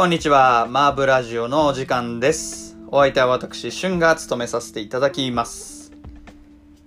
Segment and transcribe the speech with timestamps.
[0.00, 0.66] こんにちは。
[0.66, 2.78] マーブラジオのお時間です。
[2.88, 5.92] お相手は私、シュンが務めさせていただきます。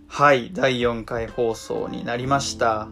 [0.08, 2.88] はい、第4回放送になりました。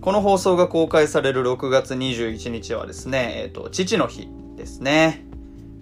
[0.00, 5.26] この放送が公開される6月21日はですね、えっ、と、父の日ですね。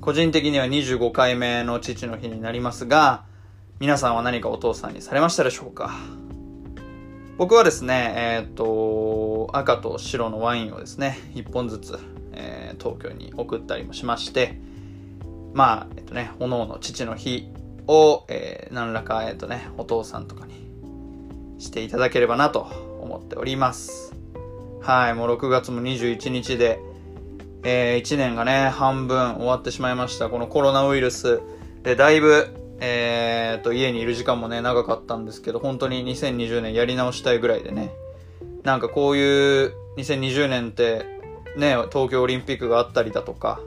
[0.00, 3.22] 個人的には25回目の父の日になりますが、
[3.78, 5.92] 皆さんは何かお父さんにされましたでしょうか？
[7.38, 11.96] 僕はですね、えっ、と、赤と白のワインをですね、1本ずつ、
[12.32, 14.58] えー東京に送ったりもしまして、
[15.52, 17.48] まあ、えっ、とね、おのおの父の日
[17.86, 20.54] を、えー何らか、えっ、とね、お父さんとかに
[21.58, 22.60] していただければなと
[23.00, 24.14] 思っております。
[24.80, 26.80] はい、もう6月も21日で、
[27.62, 30.28] え1年がね、半分終わってしまいました。
[30.28, 31.40] このコロナウイルス
[31.84, 32.48] で、だいぶ、
[32.80, 37.92] えー、と、家にいる時間もね、長かったんですけど、本当に2020年やり直したいぐらいでね、
[38.64, 41.06] なんかこういう2020年って、
[41.56, 43.60] ね、東京オリンピックがあったりだとか、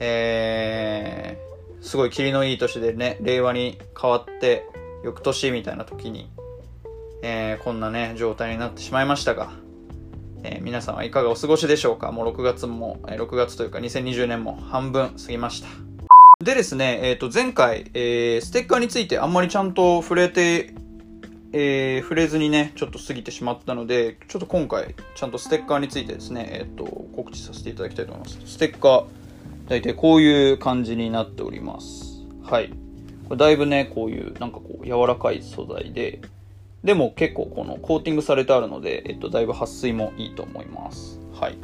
[0.00, 4.66] えー、すごい霧のいい年でね、令和に変わって、
[5.04, 6.28] 翌年みたいな時に、
[7.22, 9.52] えーこんなね、状態になってしまいましたが、
[10.42, 12.12] えー皆さんはいかがお過ごしでしょうか？
[12.12, 15.68] もう6月も、えー6月というか2020年も半分過ぎました。
[16.42, 20.74] でですね、えっ、と、前回、えーステッカーについてあんまりちゃんと触れて、
[21.52, 28.38] えー触れずにね、ちょっと過ぎてしまったので、ちょっと今回、ちゃんとステッカーについてですね、えっ、と、告知させていただきたいと思います。
[28.46, 29.04] ステッカー、
[29.68, 32.24] 大体こういう感じになっております。
[32.42, 32.70] はい。
[33.28, 36.20] これだいぶね、こういう、なんかこう、柔らかい素材で、
[36.84, 41.20] でも結構このコーティングされてあるので、えっと、だいぶ撥水もいいと思います。
[41.38, 41.58] はい。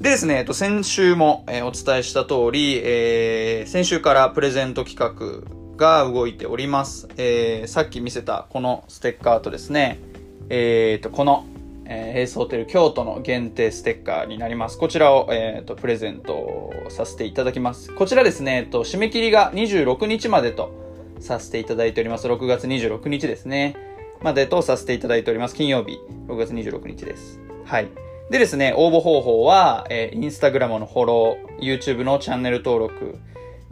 [0.00, 7.08] でですね、えっと、先週も、えお伝えした通り、えー先週からプレゼント企画が動いております。
[7.16, 9.98] えーさっき見せたこのステッカーとですね、
[10.48, 11.46] えーと、この、
[11.86, 14.78] えー、エースホテル京都の限定ステッカーになります。
[14.78, 17.94] こちらを、えーと、プレゼントさせていただきます。
[17.94, 20.72] こちらですね、えっと、締め切りが26日までと
[21.20, 22.28] させていただいております。
[22.28, 23.76] 6月26日ですね。
[24.22, 25.54] までとさせていただいております。
[25.54, 27.40] 金曜日、6月26日です。
[27.64, 27.88] はい。
[28.30, 33.18] でですね、応募方法は、えー、インスタグラムのフォロー、YouTube のチャンネル登録、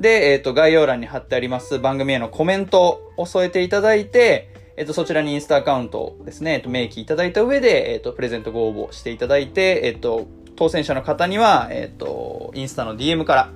[0.03, 10.27] で、えっ、と、概要欄に貼ってあります番組へのコメントを添えていただいて、えっ、と、そちらにインスタアカウントをですね、えっ、と、明記いただいた上で、えっ、と、プレゼントご応募していただいて、えっ、と、
[10.57, 13.53] 当選者の方には、えっ、と、インスタの DM から、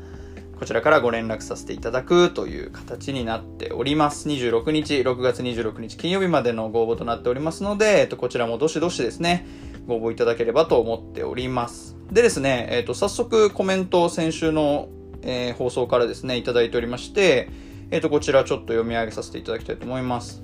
[0.57, 4.29] こちらからご連絡させていただくという形になっております。
[4.29, 9.47] 26日、6月26日金曜日までのご応募となっておりますので、えっと、こちらもどしどしですね、
[9.89, 11.97] ご応募いただければと思っております。
[12.11, 14.89] でですね、えっと、早速コメントを先週の、
[15.27, 17.51] えー放送からですね、いただいておりまして、
[17.91, 20.43] えっと、こちらちょっと読み上げさせていただきたいと思います。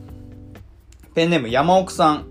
[1.14, 2.26] ペンネーム山奥さん。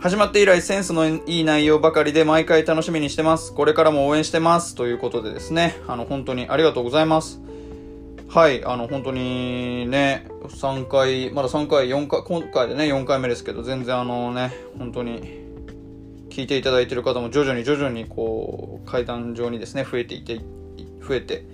[0.00, 3.52] 始まって以来センスのいい内容ばかりで毎回楽しみにしてます。
[3.52, 4.74] これからも応援してます。
[4.74, 7.40] ということでですね、あの、本当にありがとうございます。
[8.28, 15.40] はい、あの、本当にね、3回、まだ3回、4回、今回でね、4回目ですけど、全然あのね、本当に、
[16.30, 20.40] 聞いていただいている方も徐々に徐々にこう、階段上にですね、増えていて、
[21.10, 21.44] 増えて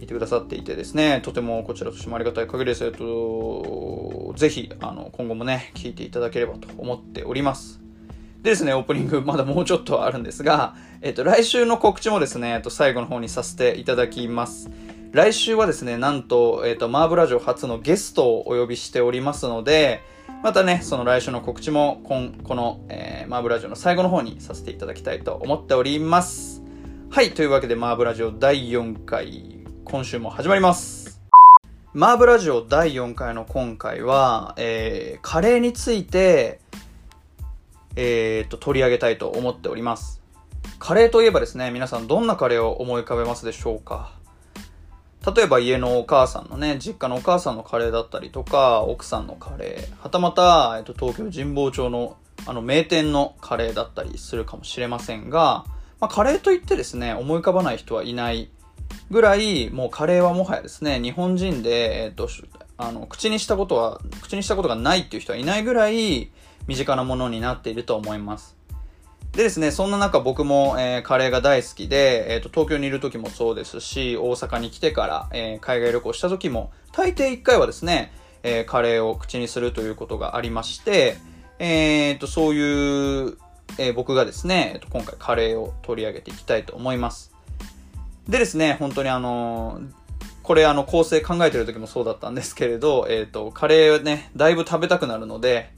[0.00, 2.84] いてくださっていてですね、とてもこちらとしてもありがたい限りです。
[2.84, 7.80] えっと、ぜひ、あの、今後もね、聞いていただければと思っております。
[8.42, 14.70] でですね、オープニングまだもうちょっとあるんですが、えっと、来週の告知もですね、えっと、最後の方にさせていただきます。
[15.12, 20.02] 来週はですね、なんと、えっと、マーブラジオ初のゲストをお呼びしておりますので、
[20.42, 26.67] またね、その来週の告知も、こんこの、えーマーブラジオの最後の方にさせていただきたいと思っております。
[27.10, 31.20] はい、というわけで、マーブラジオ第4回、今週も始まります。
[31.94, 36.60] マーブラジオ第4回の今回は、えーカレーについて、
[37.96, 40.20] えーっと、取り上げたいと思っております。
[40.78, 44.12] カレーといえばですね、皆さんどんなカレーを思い浮かべますでしょうか？
[45.34, 52.16] 例えば家のお母さんのね、実家のお母さんのカレーだったりとか、奥さんのカレー、はたまた、えっと、東京神保町の
[52.46, 55.64] あの名店のカレーだったりするかもしれませんが、
[56.00, 58.50] まあ、カレーといってですね、思い浮かばない人はいない
[59.10, 62.28] ぐらい、もうカレーはもはやですね、日本人で、えっと、
[62.76, 66.30] あの、口にしたことは、口にしたことがないっていう人はいないぐらい、
[66.66, 68.56] 身近なものになっていると思います。
[69.32, 78.12] でですね、そんな中僕も、えーカレーが大好きで、えーと、東京にいる時もそうですし、大阪に来てから、えー海外旅行した時も、大抵1回はですね、
[78.42, 81.18] えカレーを口にするということがありまして、
[81.58, 83.38] えーと、そういう、
[83.76, 87.32] えー僕がですね、今回カレーを取り上げていきたいと思います。
[88.28, 89.92] でですね、本当にあのー
[90.42, 95.74] これあの構成考えてる時もそうだったんですけれど、えっ、と、カレーね、だいぶ食べたくなるので、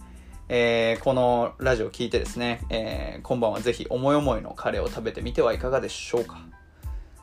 [0.48, 6.38] えーこのラジオを聞いてですね、えー今晩はぜひ思い思いのカレーを食べてみてはいかがでしょうか。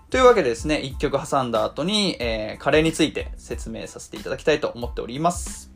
[0.09, 5.71] というわけでですね、一曲挟んだ後に、えー、カレーについて説明させていただきたいと思っております。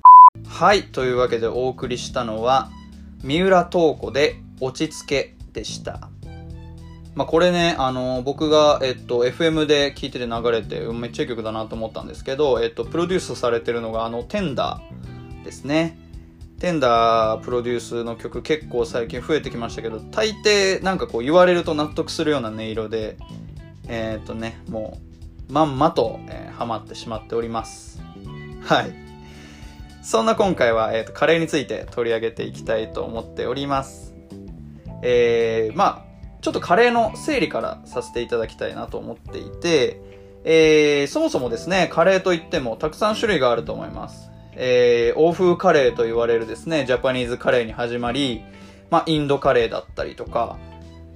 [0.47, 0.83] はい。
[0.83, 2.69] というわけでお送りしたのは、
[3.23, 6.09] 三浦透子で落ち着けでした。
[7.13, 15.97] まあ、これね、あの、僕が、えっと、FM で聴いてて流れて、めっちゃいい曲だなと思ったんですけど、えっと、プロデュースされてるのが、あの、テンダーですね。
[16.59, 23.17] テンダープロデュースの曲結構最近増えてきましたけど、大抵なんかこう言われると納得するような音色で、
[23.87, 24.99] えっ、とね、も
[25.49, 28.01] う、まんまと、えー、ハマってしまっております。
[28.61, 28.93] はい。
[30.03, 34.10] そんな今回は、えっ、と、カレーについて取り上げていきたいと思っております。
[35.01, 36.11] えー、まあ、
[36.41, 40.01] ちょっとカレーの整理からさせていただきたいなと思っていて、
[40.43, 44.31] えー、そもそもですね、カレーといってもたくさん種類があると思います。
[44.53, 48.43] えー、欧風カレーと言われるですね、ジャパニーズカレーに始まり、
[48.89, 50.57] まあ、インドカレーだったりとか、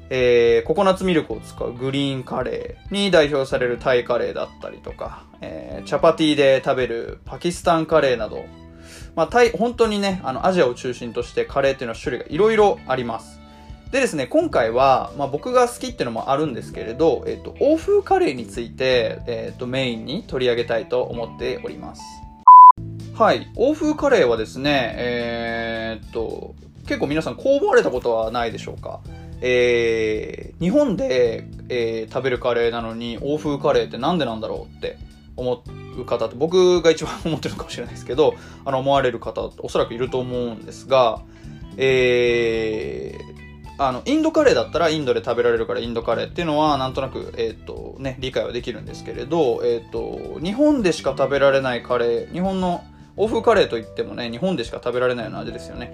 [0.10, 8.46] えー、ココナッツミルクを使うグリーンカレーに代表されるタイカレーだったりとか、えー、チャパティで食べるパキスタンカレーなど、
[9.16, 13.35] まあ、タイ、本当にね、あの、アジアを中心としてカレーっていうのは種類がいろいろあります。
[13.95, 22.01] でですね、今回は、まあ、僕が好きっていうのもあるんですけれど、えっ、と、欧風カレーについて、えっ、と、メインに取り上げたいと思っております。
[23.13, 23.50] はい。
[23.56, 26.56] 欧風カレーはですね、えー、っと、
[26.86, 29.00] 結構皆さんこう思われたことはないでしょうか
[29.39, 34.97] えー、日本で、えー、食べるカレーなのに欧風カレーってなんでなんだろうって
[35.38, 35.63] 思
[35.97, 41.21] う方って僕が一番思ってるかもしれないですけどあの思われる方おそらくいると思うんですが、
[41.77, 43.35] えー、
[43.77, 52.83] あの、インドカレーだったらインドで食べられるからインドカレーっていうのはなんとなく、えっ、ー、とね、理解はできるんですけれど、えっ、ー、と、日本でしか食べられないカレー、日本の
[53.18, 55.94] 欧風カレーといってもね、日本でしか食べられないような味ですよね。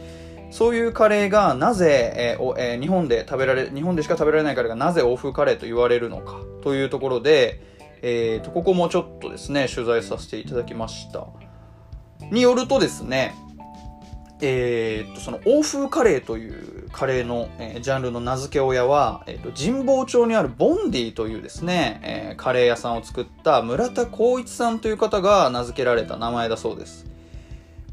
[0.51, 7.61] そういうカレーがなぜ、えーえー、日本で食べられ、日本でしか食べられないカレーがなぜ欧風カレーと言われるのかというところで、
[8.01, 11.27] えーと、ここもちょっとですね、取材させていただきました。
[12.31, 13.33] によるとですね、
[14.41, 27.05] えー、と、その欧風カレーというカレーの、えー、ジャンルの名付け親は、えーと、神保町にあるボンディというですね、えー、カレー屋さんを作った村田光一さんという方が名付けられた名前だそうです。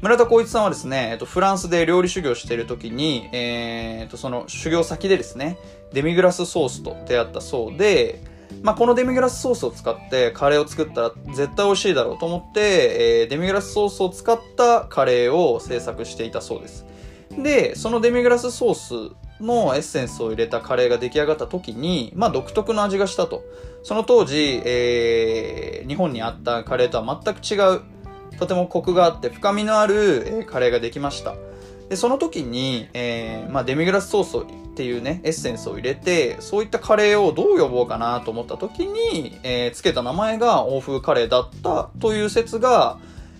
[0.01, 5.57] 村田光一さんはですね、えっと、フランスで料理修行している時に、えー、と、その修行先でですね、
[5.93, 8.21] デミグラスソースと出会ったそうで、
[8.61, 16.85] まあ、このデミグラスソースを使ってカレーを作ったら絶対美味しいだろうと思って、えー、デミグラスソースを使ったカレーを制作していたそうです。
[17.37, 23.43] で、そのデミグラスソースのエッセンスを入れたカレーが出来上がった時に、まあ独特の味がしたと。
[23.83, 27.81] その当時、えー、日本にあったカレーとは全く違う、
[28.37, 31.35] とてもコクがあって深みのある、えー、カレーができました。
[31.89, 42.99] で、その時に、えー、まあデミグラスソースっていうね、エッセンスを入れて、そういったカレーをどう呼ぼうかなと思った時に、えー、つけた名前が欧風カレーだったという説が、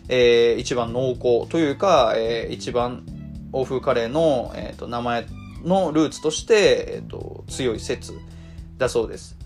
[0.10, 3.06] えー、一番濃厚というか、えー、一番
[3.54, 5.28] 欧風カレーの、えーと、名前
[5.64, 8.14] のルーツとして、えーと、強い説
[8.80, 9.38] だそうです。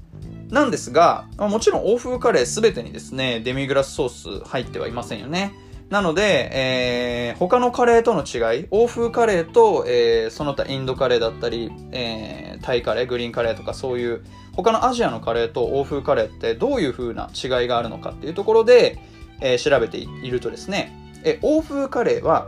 [0.49, 5.53] なんですが、もちろん欧風カレー全てにですね、デミグラスソース入ってはいませんよね。
[5.93, 18.97] なので、えー、他のカレーとの違い、欧風カレーと、えー、その他インドカレーだったり、えー、タイカレー、グリーンカレーとかそういう他のアジアのカレーと欧風カレーってどういう風な違いがあるのかっていうところで、
[19.39, 20.91] えー、調べているとですね、
[21.23, 22.47] え欧風カレーは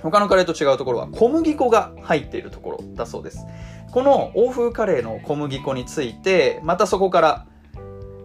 [0.00, 3.44] 他のカレーと違うところは小麦粉が入っているところだそうです。
[3.90, 7.46] この欧風カレーの小麦粉について、またそこから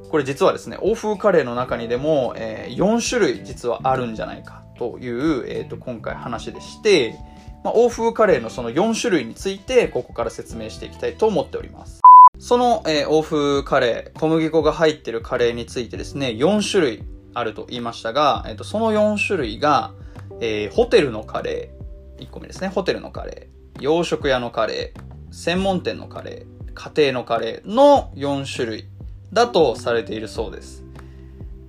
[0.09, 7.15] これ実はですね、欧風カレーの中にでも、えー、4種類実はあるんじゃないかという、えー、と今回話でして、
[7.63, 12.01] まあ、欧風カレーのその4種類についてここから説明していきたいと思っております。
[12.39, 19.93] その、えー、欧風カレー、小麦粉が入ってるカレーについてですね、4種類あると言いましたが、えー、とその4種類が、
[20.39, 28.87] えー、ホテルのカレー、1個目ですね、ホテルのカレー、洋食屋のカレー、専門店のカレー、家庭のカレーの4種類
[29.33, 30.83] だとされているそうです。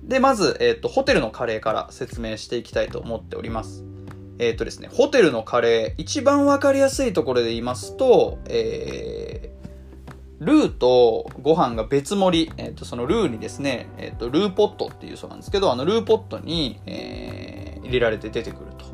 [0.03, 3.85] で、まず、えっ、ー、と、ホテルのカレーから説明していきたいと思っております。
[4.39, 18.85] えっ、ー、とですね、ホテルのカレー、一番わかりやすいところで言いますと、えー、ルーとご飯が別盛り、えっ、ー、と、そのルーにですね、えっ、と、ルーポットっていうそうなんですけど、あの、ルーポットに、えー、入れられて出てくると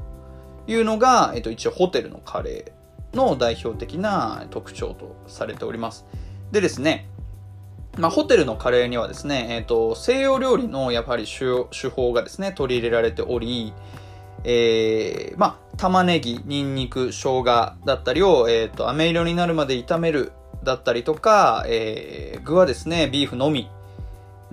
[0.70, 6.06] いうのが、えっ、と、一応ホテルのカレーの代表的な特徴とされております。
[6.52, 7.08] でですね、
[7.98, 13.74] まあ、ホテルのカレーにはですね、えっ、ー、と、西洋料理のやっぱり手法がですね、取り入れられており、
[14.44, 20.34] えー、まあ、玉ねぎ、にんにく、生姜だったりを、えっ、ー、と、飴色になるまで炒める
[20.64, 23.70] だったりとか、えー、具はですね、ビーフのみ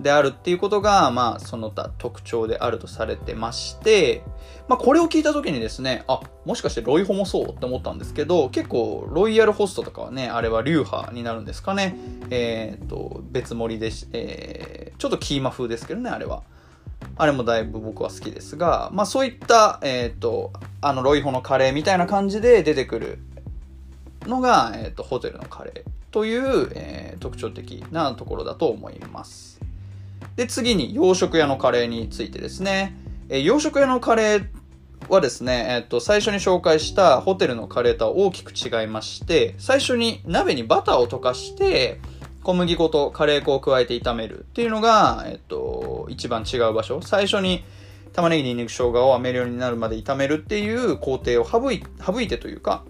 [0.03, 4.21] であるっていうことが、まあ、その他特徴であるとされてまして、
[4.67, 11.95] まあ、これを聞いた時にですね、あ、もしかしてロイホもそうって思ったんですけど、結構、ロイヤルホストとかはね、あれは流派になるんですかね。
[12.29, 16.43] えっ、と、別盛りでし、えー、ちょっとキーマ風ですけどね、あれは。
[17.15, 23.19] あれもだいぶ僕は好きですが、まあそういった、えっ、と、あの、ロイホのカレーみたいな感じで出てくる
[24.25, 29.52] のが、えっ、と、ホテルのカレーという、えー、特徴的なところだと思います。
[30.35, 32.95] で、次に洋食屋のカレーについてですね。
[33.29, 34.47] えー、洋食屋のカレー
[35.09, 41.99] はですね、えっ、と、最初に紹介したホテルのカレーとは大きく違いまして、最初に鍋にバターを溶かして、
[42.43, 47.01] 小麦粉とカレー粉を加えて炒めるっていうのが、えっと、一番違う場所。
[47.01, 47.63] 最初に
[48.13, 52.83] 玉ねぎ、にんにく、生姜を飴色になるまで炒めるっていう工程を省い省いてというか、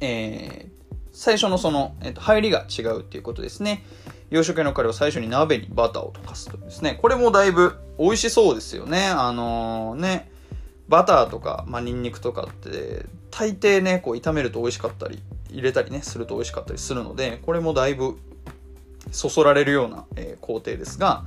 [0.00, 3.82] えー、最初のその、えっと、入りが違うっていうことですね。
[4.30, 6.98] 洋食屋のカレーを最初に鍋にバターを溶かすとですね。
[7.00, 9.06] これもだいぶ美味しそうですよね。
[9.06, 10.30] あのー、ね、
[10.88, 18.18] バターとか、まあ、ニンニクとかって、大抵ね、こう炒めると美味しかったり、入れたりね、すると美味しかったりするので、これもだいぶ
[19.10, 21.24] そそられるような、えー、工程ですが、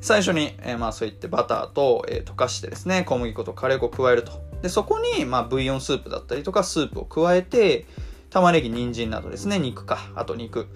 [0.00, 4.32] 最初に、えー、まあそういってバターと、えー、溶かしてですね、小麦粉とカレー粉を加えると。
[4.62, 7.86] で、そこに、まあブイヨンスープだったりとかスープを加えて、
[8.30, 10.66] 玉ねぎ、人参などですね、肉か、あと肉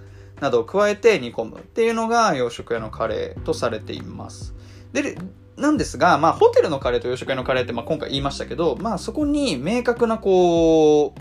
[0.40, 4.54] などを加えて煮込むっていうのが洋食屋のカレーとされています。
[4.92, 5.18] で、
[5.56, 11.20] なんですが、まあホテルのカレーと洋食屋のカレーって、まあ今回言いましたけど、まあそこに明確なこう、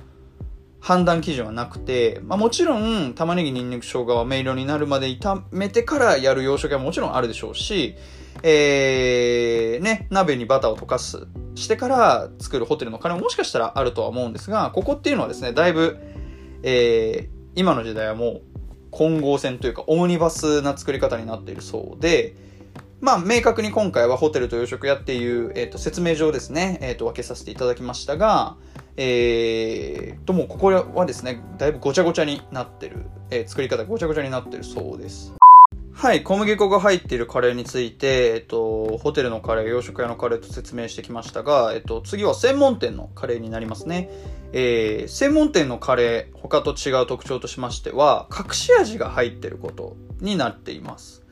[0.79, 7.95] 判断基準はなくて、まあ、もちろん玉ねぎ、にんにく、生姜は明色になるまで炒めてからやる洋食はもちろんあるでしょうし、
[8.43, 15.97] えー、ね、鍋にバターを溶かす、してから作るホテルのカレーももしかしたらあるとは思うんですが、ここっていうのはですね、だいぶ、
[16.63, 18.41] えー、今の時代はもう
[18.91, 22.35] 混合線というかオムニバスな作り方になっているそうで、
[22.99, 28.55] まあ、明確に今回はホテルと洋食屋っていう、えっ、ー、と、説明上ですね、えっ、ー、と、分けさせていただきましたが、
[28.95, 35.33] えー、ともうここはですね、だいぶごちゃごちゃになってる、えー、作り方ごちゃごちゃになってるそうです。
[35.97, 44.11] はい、小麦粉が入っているカレーについて、えっと、ホテルのカレー、洋食屋のカレーと説明してきましたが、えっと、次は専門店のカレーになりますね。
[44.53, 51.23] えー、専門店のカレー、他と違う特徴としましては、隠し味が入っていることになっています。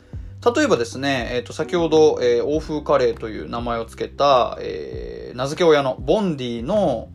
[0.44, 7.10] 例えばですね、えっ、と、先ほど、えー、欧風カレーという名前を付けた、えー、名付け親のボンディの、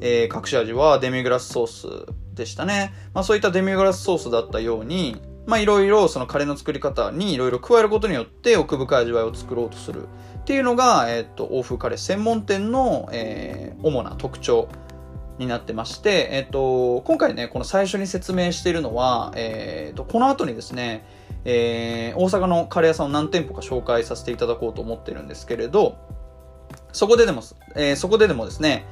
[0.00, 2.94] えー、隠し味はデミグラスソースでしたね。
[3.12, 10.08] まあそういったデミグラスソースだったように、まあいろいろそのカレーの作り方にいろいろ加えることによって奥深い味わいを作ろうとする
[10.42, 14.68] っていうのが、えっ、と、欧風カレー専門店の、えー、主な特徴
[15.38, 21.06] になってまして、えっ、と、今回ね、この最初に説明しているのは、えっ、と、この後にですね、
[21.44, 25.96] えー、大阪のカレー屋さんを何店舗か紹介させていただこうと思ってるんですけれど、
[26.92, 27.42] そこででも、
[27.76, 28.84] えー、そこででもですね、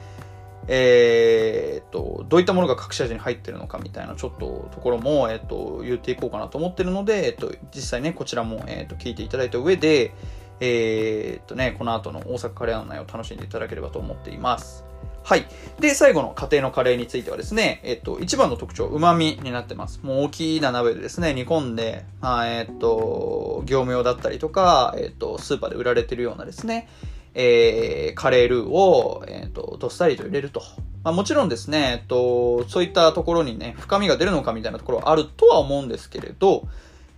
[0.68, 10.12] えー、っと、どういったものが隠し味に入ってるのかみたいなちょっとところも、え、っと、言っていこうかなと思ってるので、え、っと、実際ね、こちらも、えっと、聞いていただいた上で、
[10.60, 14.84] えー、っとね、この後の大阪カレー案内を楽しんでいただければと思っています。
[15.22, 15.46] はい。
[15.78, 20.00] で、最後の家庭のカレーについてはですね、えっと、一番の特徴、旨味になってます。
[20.02, 26.88] もう大きな鍋でですね、煮込んで、あえっと、業務用だったりとか、えっと、スーパーで売られてるようなですね、
[27.34, 30.62] えー、カレールーを、えーと、どっさりと入れると。
[31.02, 36.68] まあ、もちろんですね、えっと、そういったところにね、深みが出るのかみたいなところはあるとは思うんですけれど、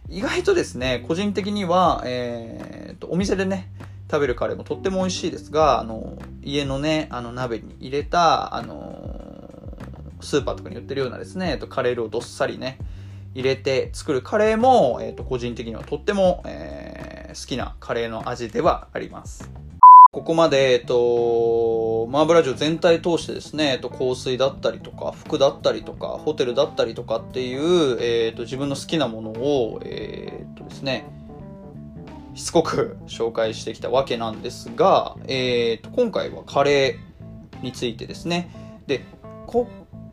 [0.09, 3.71] 意外とですね、個人的には、えーと、お店でね、
[4.11, 9.23] 食べるカレーもとっても美味しいですが、あの、家のね、あの鍋に入れた、あの、
[10.21, 12.79] スーパーとかに売ってるようなですね、えっと、カレールーをどっさりね、
[13.35, 19.51] 入れて作るカレーも、えっと、個人的にはとっても、えー、好きなカレーの味ではあります。
[20.15, 31.07] ここまで、えっと、マーブラジオ全体通してですね、えっと、香水だったりとか、服だったりとか、ホテルだったりとかっていう、えっと、自分の好きなものを、えっとですね、
[32.35, 38.51] しつこく 紹介してきたわけなんですが、えっと、今回はカレーについてですね。
[38.87, 39.07] で、
[39.47, 39.67] こ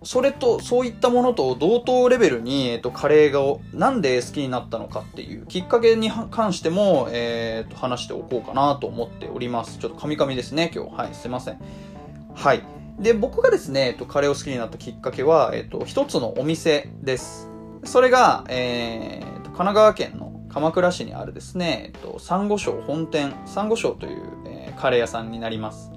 [0.03, 3.41] それと、そういったものと同等レベルに、えっと、カレーが
[3.74, 9.77] なんで好きになったのかっていうきっかけに関しても、えっと、話しておこうかなと思っております。
[9.77, 10.96] ちょっとカミカミですね、今日。
[10.96, 11.60] はい、すいません。
[12.34, 12.63] はい。
[12.98, 17.50] で、僕がですね、えっと、カレーを好きになったきっかけは、えっと、一つのお店です。
[17.84, 25.91] それが、えー、神奈川県の鎌倉市にあるですね、えっと、サンゴ礁本店、サンゴ礁という、えー、カレー屋さんになります。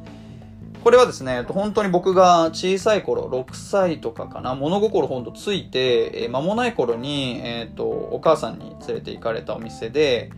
[0.82, 10.32] これはですね、本当に僕が小さい頃、6歳とかかな、物心ほんとついて、えー、間もない頃に、えっ、ー、と、お母さんに連れて行かれたお店で、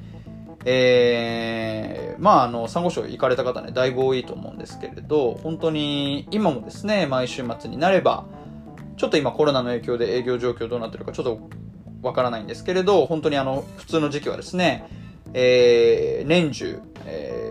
[0.67, 8.27] えー、まあ、あの、サンゴ礁行かれた方ね、だいぶ多いと思うんですけれど、本当に今もですね、毎週末になれば、
[8.99, 11.41] ちょっと今コロナの影響で営業状況どうなってるかちょっと
[12.03, 14.87] わからないんですけれど、本当にあの、普通の時期はですね、
[15.33, 17.44] えー、年中、えー、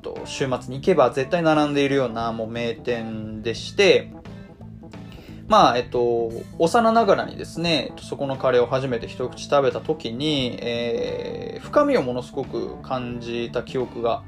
[0.00, 4.12] と、週末に行けば絶対並んでいるようなもう名店でして、
[5.48, 14.24] まあ、えっと、幼ながらにですね、そこのカレーを初めて一口食べた時に、えー、深みをものすごく感じた記憶が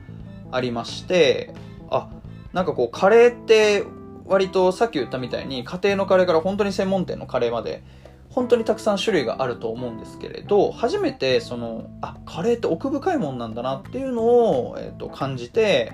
[0.51, 1.53] ありまして、
[1.91, 2.09] あ、
[2.55, 3.85] なんかこう、カレーって
[4.27, 7.83] 割とさっき言ったみたいに家庭のカレーから本当に専門店のカレーまで
[8.31, 15.93] 本当にたくさん種類があると思うんですけれど初めてそのあカレーって奥深いもんなんだなっていうのを、えーと、感じて、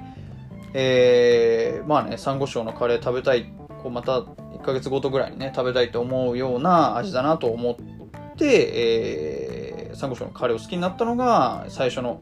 [0.75, 3.52] えー、まあねサンゴ礁のカレー食べたい
[3.83, 12.21] こうまた1ヶ月ごとぐらいにね食べたいと思うような味だなと思って、えー、サンゴ礁のカレーを好きになったのが最初の、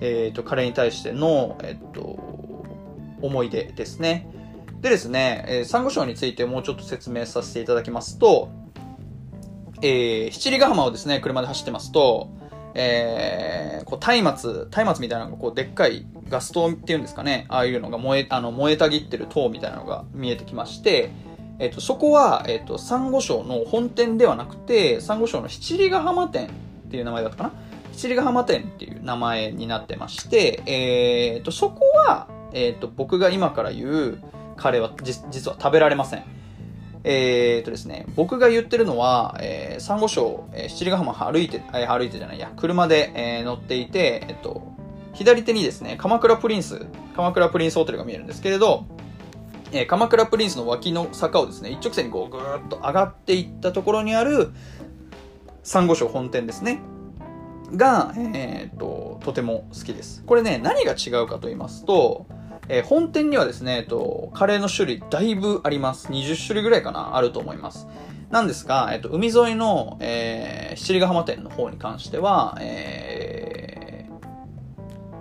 [0.00, 2.36] えーと、カレーに対しての、えーと
[3.22, 4.28] 思い出ですね。
[4.80, 8.50] でですね、えー、サンゴ礁についてもうちょっと説明させていただきますと、
[9.82, 12.30] えー、七里ヶ浜をですね、車で走ってますと、
[12.74, 21.10] えー、こう、松明、松明みたいなのが、こう、でっかいガス灯っていうんですかね、ああいうのが燃え、あの、燃えたぎってる塔みたいなのが見えてきまして、
[21.58, 27.52] えっ、ー、と、そこは、えっ、ー、と、サンゴ礁の本店ではなくて、サンゴ礁の七里ヶ浜店っていう名前だったかな
[27.92, 34.18] 七里ヶ浜店っていう名前になってまして、えっ、ー、と、そこは、えっ、と、僕が今から言う
[34.56, 36.24] カレーは実は食べられません。
[37.08, 44.74] えー、とですね、僕が言ってるのは、えー、サンゴ礁、えー、七里ヶ浜歩いて、えー、歩いてじゃないや、車で、えー、乗っていて、えっと、
[45.12, 46.84] 左手にですね、鎌倉プリンス、
[47.14, 48.86] 鎌倉プリンスホテルが見えるんですけれど、
[49.70, 54.50] えー、鎌倉プリンスの脇の坂をですね、一直線にこうぐーっと上がっていったところにある、
[55.62, 56.80] サンゴ礁本店ですね。
[57.72, 60.24] が、えー、と、とても好きです。
[60.26, 62.26] これね、何が違うかと言いますと、
[62.68, 66.08] えー、本店にはですね、えっと、カレーの種類だいぶあります。
[66.08, 67.86] 20種類ぐらいかな、あると思います。
[68.30, 74.16] なんですが、えっと、海沿いの、えー、七里ヶ浜店の方に関しては、えー、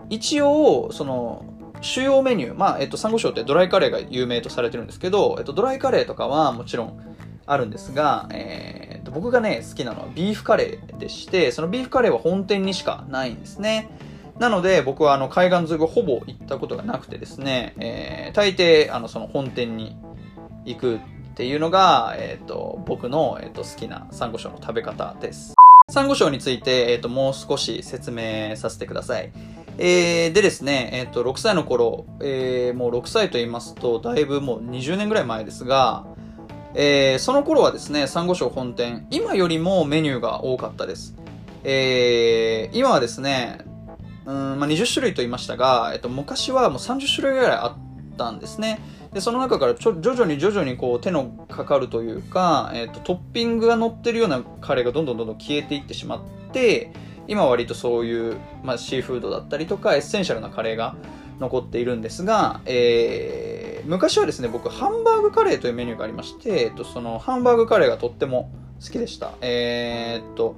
[0.09, 1.45] 一応、その、
[1.81, 6.99] 主要メニュー、まあ、えっと、サンゴ礁ってドライカレーが有名とされてるんですけど、えっと、ドライカレーとかはもちろん
[7.45, 13.89] あるんですが、えー、僕がね、好きなのはビーフカレーでして、そのビーフカレーは本店にしかないんですね。
[14.39, 19.95] なので、僕はあの海岸沿いをほぼ行ったことがなくてですね、えー、大抵、あの、その本店に
[20.65, 20.99] 行くっ
[21.35, 25.55] ていうのが、え、ー、と、僕の、え、ー、と、好きなサンゴ礁の食べ方です。
[25.89, 29.31] サンゴ礁について、え、ー、と、もう少し説明させてください。
[29.77, 36.05] えー、でですね、えっ、と、6歳の頃、えー、もう6歳と言いますと、だいぶもう20年ぐらい前ですが、
[36.73, 41.15] えー、その頃はですね、サンゴ礁本店、今よりもメニューが多かったです。
[41.65, 43.64] えー、今はですね、
[44.25, 48.79] うんまあ、20種類と言いましたが、えっと、昔はもう30種類ぐらいあったんですね。
[49.13, 56.91] で、その中からちょ徐々に徐々にこう手のかかるというか、えっと、トッピングが乗ってるようなカレーがどんどんどんどん消えていってしまって、
[57.27, 60.95] 今割とそういう、まあ、シーフードだったりとかエッセンシャルなカレーが
[61.39, 68.51] 残っているんですが、えー、昔はですね、僕、ハンバーグカレーというメニューがありまして、えっと、そのハンバーグカレーがとっても
[68.83, 69.31] 好きでした。
[69.41, 70.55] えー、っと、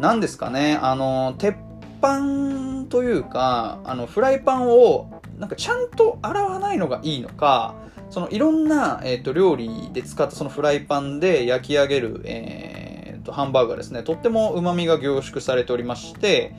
[0.00, 1.56] 何ですかね、あの、鉄
[1.98, 7.74] 板というか、あの、フライパンを、なんかちゃんと洗わないのがいいのか、
[8.10, 12.86] そのいろんな、えっ、ー、と、料理で使ったそのフライパンで焼き上げる、えー、
[13.26, 16.54] と、ハンバーグがですね、とっても旨味が凝縮されておりまして、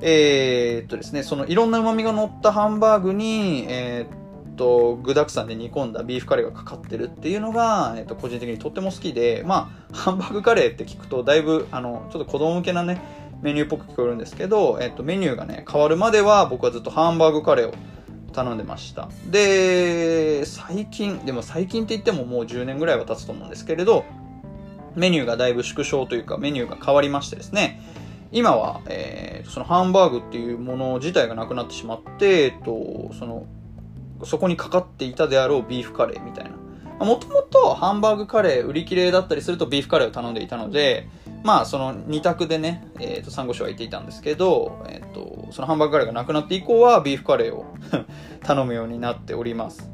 [0.00, 13.00] えー、っとですね、そのいろんな旨味が乗ったハンバーグに、えー、っと、具沢山で煮込んだビーフカレーがかかってるっていうのが、えー、っと、個人的にとっても好きで、まあ、ハンバーグカレーって聞くと、だいぶ、あの、ちょっと子供向けなね、
[13.42, 17.74] メニューっぽく聞こえるんですけど、えっと、メニューがね、変わるまでは僕はずっとハンバーグカレーを
[18.32, 19.08] 頼んでました。
[19.30, 24.04] で、最近、でも最近って言ってももう10年ぐらいは経つと思うんですけれど、
[24.94, 27.80] メニューがだいぶ縮小というかメニューが変わりましてですね、
[28.32, 33.46] 今は、えー、そのハンバーグっていうもの自体がなくなってしまって、えっと、その、
[34.24, 36.55] そこにかかっていたであろうビーフカレーみたいな。
[36.98, 41.08] もともとハンバーグカレー売り切れだったりするとビーフカレーを頼んでいたので、
[41.44, 47.66] まあ、その2択でね、えっ、ー、と、サンゴ礁は行っていたんですけど、えっ、ー、と、そのハンバーグカレーがなくなって以降は、ビーフカレーを
[48.42, 49.90] 頼むようになっております。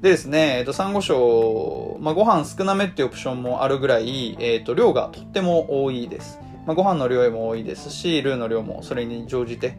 [0.00, 6.40] でですね、えっ、ー、と、サンゴ礁、まあ、ご飯少なめっていうオプションもあるぐらい、えっ、と、量がとっても多いです。
[6.66, 9.76] まあ、ご飯の量も多いですし、ルーの量もそれに乗じて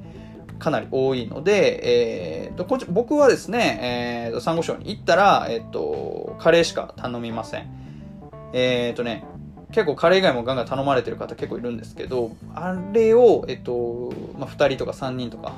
[0.60, 7.68] かなり多いので、えーと、と僕はですね、えーと、サンゴ礁に行ったら、えっ、と、カレーしか頼みません。
[8.54, 9.26] えっ、とね、
[9.72, 15.54] 結構カレー以外もガンガン頼まれてる方結構いるんですけど、あれを、えっと、まあ、2人とか3人とか、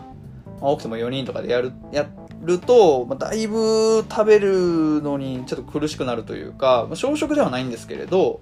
[0.61, 2.07] まあ、多くても4人とかでやる、や
[2.41, 8.41] ると、まあ、だいぶ食べるのにちょっと苦しくなるというか、まあ、小食ではないんですけれど、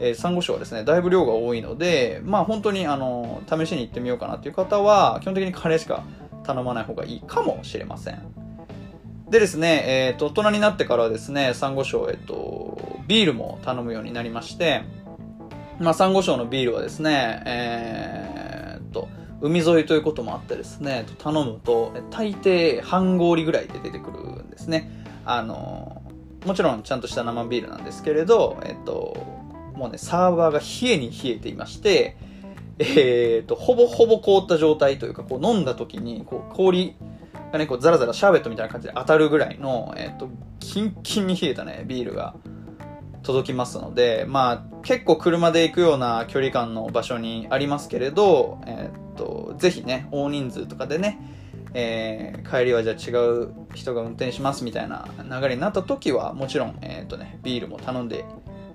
[0.00, 6.04] えー、サンゴ礁はですね、だいぶ量が多いので、まあ本当にあの、試しに行ってみようかなという方は、基本的にカレーしか
[6.44, 8.22] 頼まない方がいいかもしれません。
[9.30, 14.82] でですね、えっ、ー、と、大人になってからはですね、サンゴ礁、えっ、ー、と、ビールも頼むようになりまして、
[15.80, 19.08] まあ、サンゴ礁のビールはですね、えー、と、
[19.40, 24.90] 海沿いということもあってですね、頼むと、大抵半氷ぐらいで出てくるんですね。
[25.26, 26.02] あの、
[26.46, 29.43] もちろんちゃんとした生ビールなんですけれど、えっと、
[29.74, 32.16] もうね、サーバーが冷えに冷えていまして、
[32.78, 36.96] えっと、ほぼほぼ凍った状態というか、こう飲んだ時に、こう氷
[37.52, 40.28] がね、こうザラザラシャーベットみたいな感じで当たるぐらいの、えっと、
[40.60, 42.34] キンキンに冷えたね、ビールが
[43.22, 51.18] 届きますので、まあ、結構車で行くような距離感の場所にありますけれど、えー、と、ぜひね、大人数とかでね、
[51.72, 53.10] えー、帰りはじゃあ違
[53.42, 58.24] う人が運転しますみたいな流れになった時は、もちろん、えー、とね、ビールも頼んで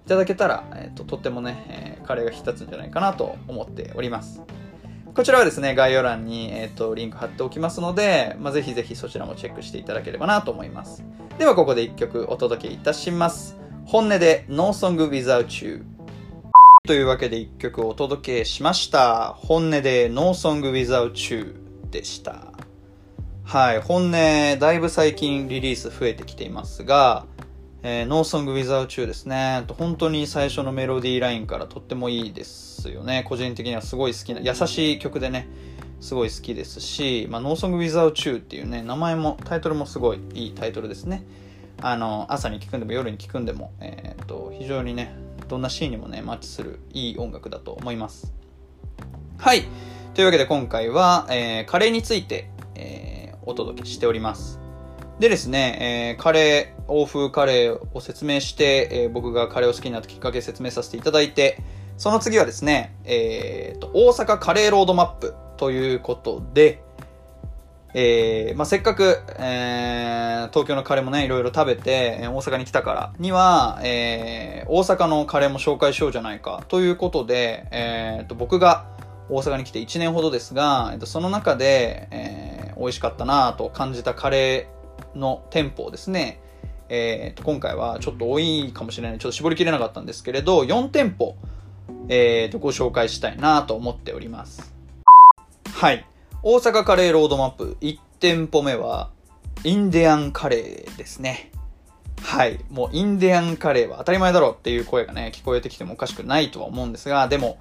[0.10, 4.42] ただけたら、えっと、とってもね、えー、カレーが引き立つんじゃないかなと思っております。
[5.14, 11.04] こちらはですね、概要欄に、えっと、リンク貼っておきますので、まあ、ぜひぜひそちらもチェックしていただければなと思います。
[11.38, 13.58] では、ここで1曲お届けいたします。
[13.86, 15.84] 本音で No Song Without You
[16.88, 19.34] というわけで一曲お届けしました。
[19.38, 21.56] 本音で No Song Without You
[21.92, 22.54] でした。
[23.44, 27.26] はい、本音だいぶ最近リリース増えてきていますが、
[27.84, 29.64] えー、No Song Without You ですね。
[29.78, 33.24] 本当に最初のメロディーラインからとってもいいですよね。
[33.28, 35.48] 個人的にはすごい好きな、優しい曲でね、
[36.02, 41.24] すごい好きですし、まあ、No Song Without You っていうね、名前も、タイトルもすごいいいタイトルですね。
[41.82, 45.14] あの朝に聴くんでも夜に聴くんでも、えーと、非常にね
[45.48, 48.34] どんなシーンにもねマッチするいい音楽だと思います
[49.38, 49.64] はい
[50.14, 54.60] というわけで今回は、えー、カレーについて、えー、お届けしております
[55.20, 61.62] でですね、えー、カレー欧風カレーを説明して、え僕がカレーを好きになったきっかけ説明させていただいて
[61.98, 66.82] その次はですね、えーと大阪カレーロードマップということで、
[67.94, 78.86] えー、まあ、せっかく、えー、東京のカレーもね、いろいろ食べて、大阪に来たからには、えー、大阪のカレーも紹介しようじゃないか、ということで、えー、と、僕が
[79.30, 86.42] 大阪に来て1年ほどですが、えー、とその中で、えー、美味しかったなと感じたカレーの店舗をですね、
[86.90, 91.36] えー、と今回はちょっと多いかもしれない、ちょっと絞りきれなかったんですけれど、4店舗、
[92.08, 94.74] えー、とご紹介したいなと思っております。
[95.74, 96.06] はい。
[96.42, 99.12] 大阪カレーロードマップ1店舗目は
[99.64, 101.52] インディアンカレーですね。
[102.22, 102.60] はい。
[102.70, 107.58] もうインディアンカレーは当たり前だろうっていう声がね、聞こえてきてもおかしくないとは思うんですが、でも、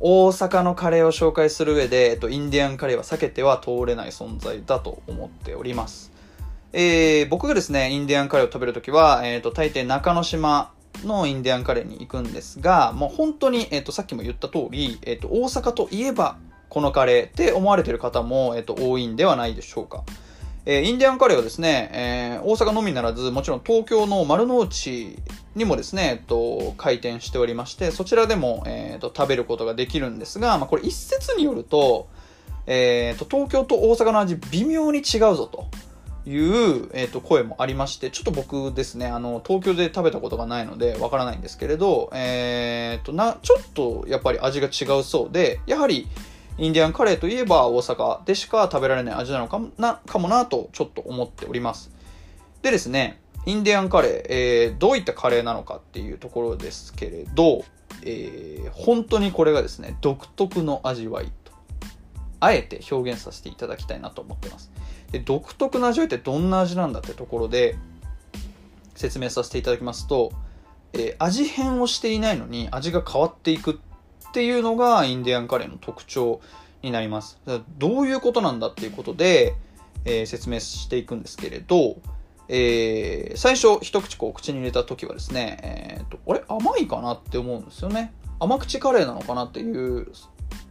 [0.00, 6.10] 大阪のカレーを紹介する上で、えっと、インディアンカレーは避けては通れない存在だと思っております。
[6.72, 10.72] えー、僕がですね、インディアンカレーを食べるときは、えっ、ー、と、大抵中之島
[11.04, 20.04] のインディアンカレーに行くんですが、もう本当に、えっ、ー、と、さっきも言った通り、えっ、と、大阪といえば、このカレーって思われてる方も、えっと、多いんではないでしょうか。
[20.66, 25.18] えー、インディアンカレーはですね、えー、大阪のみならず、もちろん東京の丸の内
[25.56, 32.08] にもですね、えっと、開店しておりまして、そちらでも、えー、と、食べることができるんですが、まあ、これ一説によると、
[32.66, 35.66] えー、と、東京と大阪の味微妙に違うぞと。
[36.26, 46.08] いう、えー、と声もありまして、ちょっと僕ですね、あの、東京で食べたことがないのでわからないんですけれど、えっ、と、な、ちょっとやっぱり味が違うそうで、やはり、
[46.58, 51.90] インディアンカレーといえば大阪でしか食べられない味なのかもなかもなとちょっと思っております。
[52.60, 57.64] でですね、インディアンカレー、えー、どういったカレーなのかっていうところですけれど、
[58.02, 61.52] えー、本当にこれがですね、独特の味わいと、
[62.40, 64.70] あえて表現させていただきたいなと思ってます。
[65.12, 67.76] で独特な味わいってどんな味なんだってところで
[68.94, 70.32] 説明させていただきますと、
[70.92, 73.72] えー、味変をしていないのに味が変わっていく
[74.28, 76.40] っていうのがインディアンカレーの特徴
[76.82, 77.38] になります。
[77.78, 79.54] どういうことなんだっていうことで、
[80.04, 81.96] えー、説明していくんですけれど、
[82.48, 86.42] えー、最初一口こう口に入れた時はですね、えーと、あれ？
[86.48, 88.12] 甘いかなって思うんですよね。
[88.38, 90.10] 甘口カレーなのかなっていう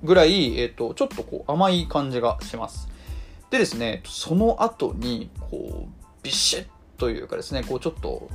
[0.03, 2.89] ぐらい、えーと、ちょっとこう甘い感じがします。
[3.49, 8.29] でですね、その後にこうビシッというかですね、こうちょっと、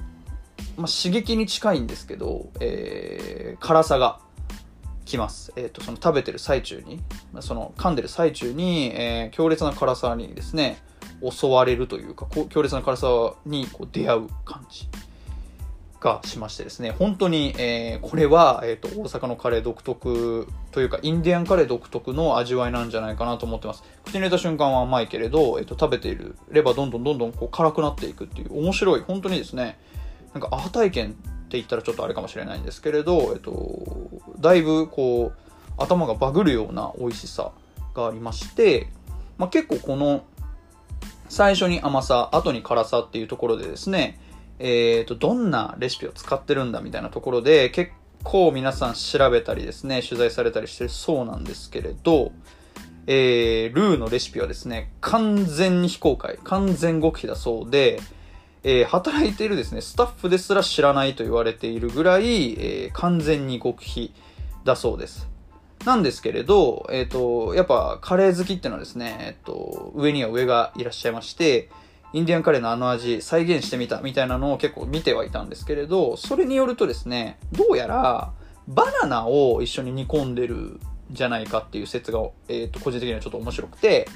[0.76, 4.20] まあ、刺激に近いんですけど、えー、辛さが
[5.04, 5.52] きます。
[5.56, 7.00] え、ー、と、その食べてる最中に、
[7.40, 10.78] その噛んでる最中に、えー、強烈な辛さにですね、
[11.22, 13.06] 襲われるというか、強烈な辛さ
[13.46, 14.88] にこう出会う感じ
[16.04, 23.82] がしましてですね、本当に、えー、これは、えっ、ー、と、大阪のカレー独特というか、インディアンカレー独特の味わいなんじゃないかなと思ってます。
[24.04, 29.78] 口に入れた瞬間は甘いけれど、えっ、ー、と、食べているればどんどんどんどんこう辛くなっていくっていう、面白い、本当にですね、
[30.34, 35.38] なんかアハ体験って言ったらちょっとあれかもしれないんですけれど、えっと、だいぶこう、
[35.78, 37.52] 頭がバグるような美味しさ
[37.94, 38.88] がありまして、
[39.38, 40.22] まあ、結構この、
[41.30, 44.20] 最初に甘さ、後に辛さっていうところでですね、
[44.58, 52.32] えっ、ー、と、どんなレシピを使ってるんだみたいなところで、結構皆さん調べたりですね、取材されたりしてるそうなんですけれど、
[53.06, 58.00] えー、ルーのレシピはですね、完全に非公開、完全極秘だそうで、
[58.62, 64.14] えー、働いているですね、スタッフですら知らないと言われているぐらい、えー、完全に極秘
[64.64, 65.28] だそうです。
[65.84, 71.68] なんですけれど、えっ、ー、と、やっぱカレー好きっていうのはですね、えっ、と、上には上がいらっしゃいまして、
[72.14, 78.32] インディアンカレーのあの味再現してみたみたいなのを結構見てはいたんですけれど、それによるとですね、どうやら
[78.68, 84.06] バナナを一緒に煮込んでるんじゃないかっていう説が、えっ、ー、と、個人的にはちょっと面白くて、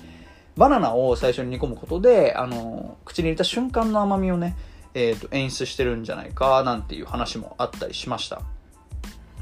[0.56, 4.56] バナナを最初に煮込むことで、あの、口に入れた瞬間の甘みをね、
[4.94, 8.42] えっ、ー、と、演出してるんじゃないかなんていう話もあったりしました。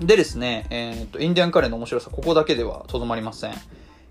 [0.01, 3.55] でですね、えっ、ー、と、インディアンカレーの面白さ、ここだけではとどまりません。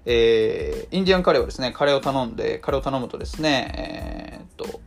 [0.06, 4.80] えー、インディアンカレーはですね、カレーを頼んで、カレーを頼むとですね、えー、っと、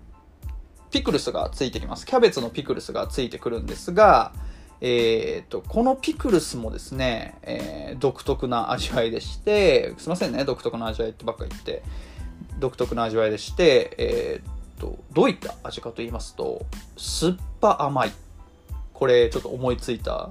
[0.90, 2.06] ピクルスがついてきます。
[2.06, 4.32] キャベツのピクルスがついてくるんですが、
[4.80, 11.82] えー、っと、このピクルスもですね、えー、独特な味わいでして、すいませんね、独特な味わいってばっか言って、
[12.58, 16.64] 独特な味わいでして、えー、っと、どういった味かと言いますと、
[16.96, 18.12] 酸っぱ甘い。
[18.94, 20.30] これ、ちょっと思いついた、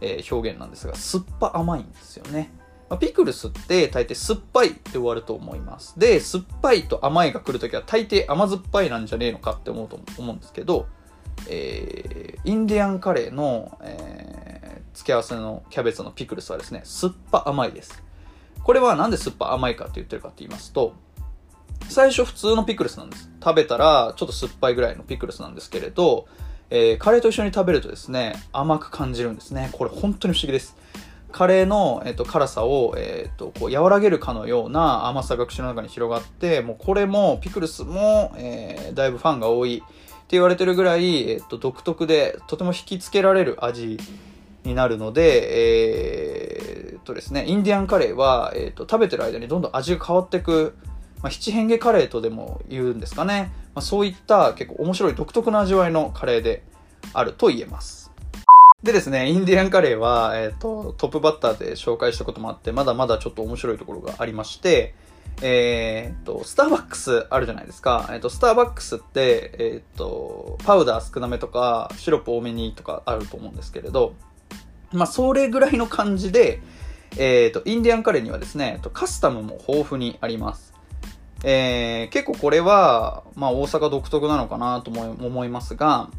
[0.00, 2.52] えー、表現なんですが、酸っぱ甘いんですよね。
[2.88, 5.98] まあ、ピクルスって大抵酸っぱいで終わると思います。
[5.98, 10.86] で、酸っぱいと甘いが来るときは大抵甘酸っぱいなんじゃねえのかって思うと思うんですけど、
[11.48, 18.02] えー、インディアンカレーの、えー、付け合わせのキャベツのピクルスはですね、酸っぱ甘いです。
[18.62, 20.94] これはなんで酸っぱ甘いかって言ってるかって言いますと、
[21.88, 23.30] 最初普通のピクルスなんです。
[23.42, 26.26] 食べたらちょっと酸っぱいぐらいのピクルスなんですけれど、
[26.70, 29.70] えー、カレーと一緒に食べるとですね、甘く感じるんですね。
[29.72, 30.76] これ本当に不思議です。
[31.30, 39.88] カレーの、えーと、辛さを、えーと、こう和らげるかのような甘さが口の中に広がってもうこれもピクルスも、えー、だいぶファンが多いっ
[40.28, 43.98] て言われてるぐらい、えーと、独特でとても引きつけられる味
[44.64, 50.76] になるので、えーとですね、インディアンカレーは、えー、と食べてる間にどんどん味が変わっていく、
[51.22, 56.62] まあ、七変化カレーとでも言うんですかね、まあ、そういった結構面白い独特な味わいのカレーで
[57.14, 58.07] あると言えます。
[58.80, 64.94] でですね、インディアンカレーは、えっ、ー、と、トップバッターで紹介したこともあって、まだまだちょっと面白いところがありまして、
[65.42, 68.06] えっ、ー、と、スターバックスあるじゃないですか。
[68.10, 74.14] えっ、ー、と、スターバックスって、えっ、と、パウダー少なめとか、シロップ多めにとかあると思うんですけれど、
[74.92, 76.62] まあ、それぐらいの感じで、
[77.18, 80.72] えっ、と、インディアンカレーにはですね、カスタムも豊富にあります。
[81.42, 86.10] えー、結構これは、まあ、大阪独特なのかなと思いますが、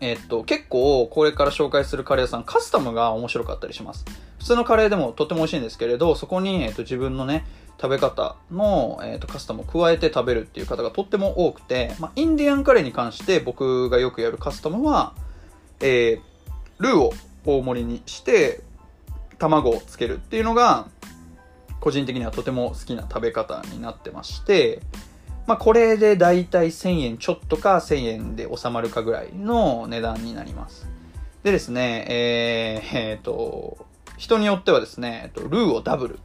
[0.00, 4.04] えっと、結構これから紹介するカレー屋さん、カスタムが面白かったりします。
[4.38, 7.44] 普通のカレーでもとっても美味しいんですけれど、そこに、えっと、自分のね、
[7.80, 15.14] 食べ方の、えっと、カスタムを加えて食べるっていう方がとっても多くて、まあ、インディアンカレーに関して僕がよくやるカスタムは、
[15.80, 16.20] えー、
[16.78, 17.12] ルーを
[17.44, 18.62] 大盛りにして、
[19.38, 20.88] 卵をつけるっていうのが、
[21.80, 24.80] 個人的にはとても好きな食べ方になってまして、
[25.48, 30.86] まあ、これでだいたい1000円ちょっとか1000円で収まるかぐらいの値段になります。
[31.42, 33.78] でですね、えー、えー、と、
[34.18, 36.18] 人によってはですね、ルーをダブル。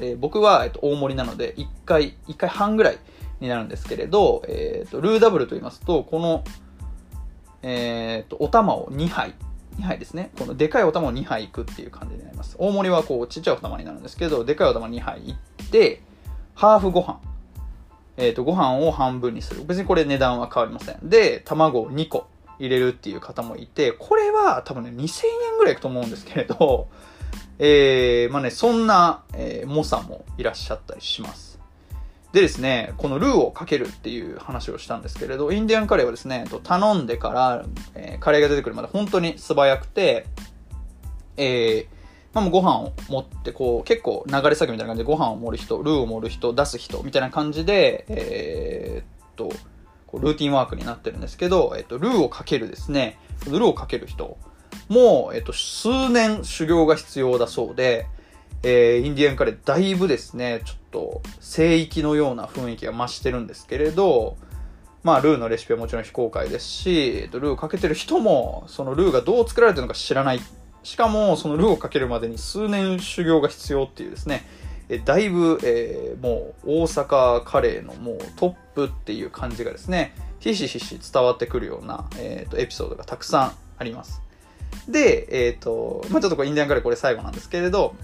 [0.00, 2.98] えー、僕は、えー、と大盛りなので、1回、1回半ぐらい
[3.38, 6.42] になるんですけれど、えー、とルーダブルと言いますと、この、
[7.62, 9.34] えー、とお玉を2杯、
[9.78, 10.32] 2杯ですね。
[10.36, 12.56] このでかいお玉を2杯いくっていう感じになります。
[12.58, 16.02] 大盛りはこうちっちゃいお玉になるんですけど、でかいお玉2杯いって、
[16.56, 17.33] ハーフご飯。
[18.16, 19.64] えっ、ー、と、ご飯を半分にする。
[19.64, 21.08] 別にこれ値段は変わりません。
[21.08, 22.26] で、卵を2個
[22.58, 26.88] 入れるっていう方もいて、これは多分ね、2000円ぐらいいくと思うんですけれど、
[27.58, 31.54] えー、まあね、そんな、えー、猛者もいらっしゃったりします。
[32.32, 40.26] でですね、このルーをかけるっていう話をしたんですけれど、インディアンカレーはですね、頼んでから、えー、カレーが出てくるまで本当に素早くて、
[41.36, 41.93] えー、
[42.34, 49.50] まあ、もうご飯を持って、こう、結構流れ作業みたいな感じでご飯を盛る人、ルーを盛る人、出す人、みたいな感じで、えー、っと、
[50.06, 54.36] こうルーティンワークになってるんですけど、えっと、ルーをかけるですね、ルーをかける人
[54.88, 58.06] も、えっと、数年修行が必要だそうで、
[58.62, 64.36] えー、インディアンカレーだいぶですね、ちょっと聖域のような雰囲気が増してるんですけれど、
[65.02, 70.40] まあ、ルーのレシピはもちろん非公開ですし、えっと、ルーかけてる人も、そのルーがどう作られてるのか知らない。
[70.84, 74.46] しかも、そのルーをかけるまでに数年修行が必要っていうですね、
[74.88, 84.20] えだいぶ、えー、もう大阪カレーのもうトップっていう感じがですね、ひしひし伝わってくるような、えーと、エピソードがたくさんあります。
[84.88, 87.94] で、えっ、ー、と、まあ、ちょっとこれインディアンカレーこれ最後なんですけれど、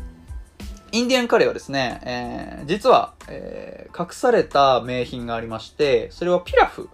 [0.93, 6.89] インディアンカレーはですね、えー、実は、えー、隠された名品がありまして、それはピラフ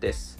[0.00, 0.39] です。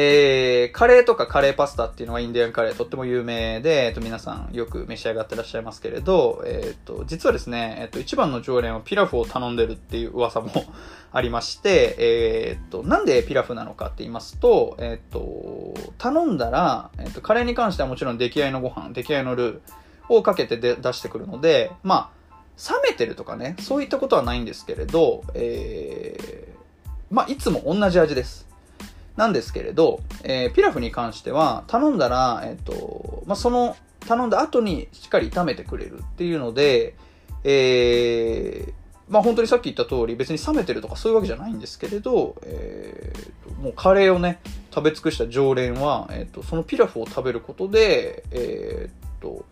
[0.00, 10.52] えー、カレーとかカレーパスタっていうのはインディアンカレーとっても有名で、えっと、皆さんよく召し上がってらっしゃいますけれど、えっと、実はですね、えっと、一番の常連はピラフを頼んでるっていう噂も
[11.10, 19.60] ありまして、えっと、なんでピラフなのかって言いますと、えっと、頼んだら、えっと、カレーに関してはもちろん出来合いのご飯、出来合いのルー
[20.10, 28.47] をかけてで出してくるので、まあ、冷めてるとかね、そういったことはないんですけれど、えー、まあ、いつも同じ味です。
[29.18, 33.76] なんですけれど、えー、ピラフに関しては頼んだら、えっ、ー、と、まあ、その
[34.06, 36.94] 頼んだ後にしっかり炒めてくれるっていうので、
[37.42, 38.72] えー、
[39.08, 44.38] まあ本当にさっき言った通り別に冷めてるとかそういうわけじゃないんですけれど、えー、もうカレーをね、
[44.72, 49.44] 食べ尽くした常連は、えー、とそのピラフを食べることで、えー、と、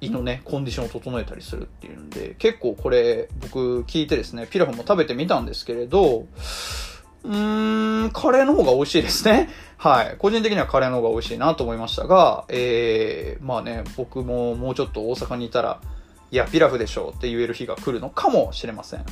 [0.00, 6.26] 胃のね、コンディションを整えたりするっていうんで、結構これ僕聞いてですね、ピラフも食べてみたんですけれど、
[7.24, 9.48] うーん、カレーの方が美味しいですね。
[9.78, 10.16] はい。
[10.18, 15.80] 個人的にはカレーの方が美味しいなと思いましたが、えー、まあね、僕ももうちょっと大阪にいたら、
[16.30, 19.04] いや、ピラフでしょうって言える日が来るのかもしれません。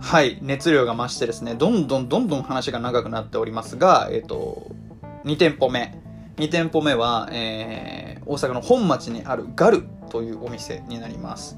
[0.00, 0.38] はい。
[0.42, 4.70] 熱量が増してですね、どんどんどんどん話が長くなっておりますが、えっ、ー、と、
[5.24, 5.98] 2店舗目。
[6.36, 11.56] 2店舗目は、えー、大阪の本町にあるガルというお店になります。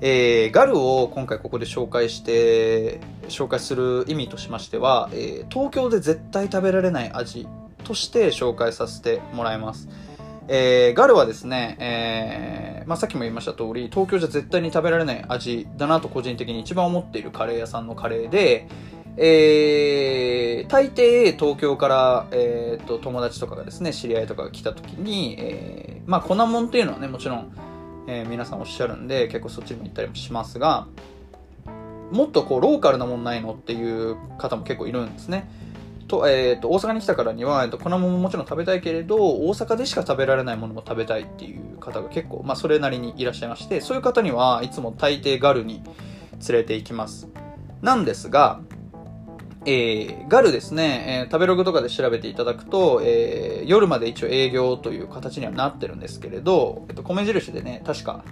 [0.00, 7.48] えー、ガルを今回ここで紹介して、紹介する意味としましては、えー、東京で絶対食べられない味
[7.84, 9.88] として紹介させてもらいます。
[10.48, 18.68] えー、ガルはですね、えー、まあ、さっきも言いました通り、東京じゃ絶対に食べられない味だなと個人的に一番思っているカレー屋さんのカレーで、
[19.16, 27.52] えー、大抵東京から、えーと、友達とかがですね、知り合いとかが来た時に、えー、まあ粉もんっていうのはね、もちろん、
[28.06, 30.86] えー、皆さんおっしゃるんで、結構そっちにも行ったりもしますが、
[32.10, 35.50] もっとこう、ローカルなもんないのっていう方も結構いるんですね。
[36.06, 45.82] と、え、ー、と、大阪に来たからには、えっ、ー、と、粉もももちろん食べたいけれど、大阪でしか食べられないものも食べたいっていう方が結構、まあ、それなりにいらっしゃいまして、そういう方にはいつも大抵ガルに
[46.48, 47.28] 連れて行きます。
[47.82, 48.60] なんですが、
[49.66, 58.24] えー、ガルですね、えー、食べログとかで調べていただくと、えー、夜まで一応営業という形にはなってるんですけれど、えっと、米印でね、確か、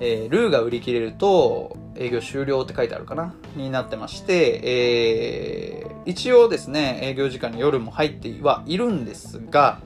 [0.00, 9.80] えー、ルーが売り切れると営業終了って書いてあるかなになってまして、えー、一応ですね、営業時間に夜も入ってはいるんですが、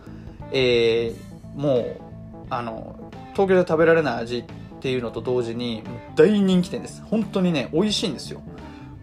[0.51, 2.01] えー、もう、
[2.51, 2.97] あの、
[3.35, 4.45] 東京で食べられない味っ
[4.81, 5.85] ていうのと同時に、
[6.17, 7.03] 大人気店です。
[7.03, 8.43] 本当にね、美味しいんですよ。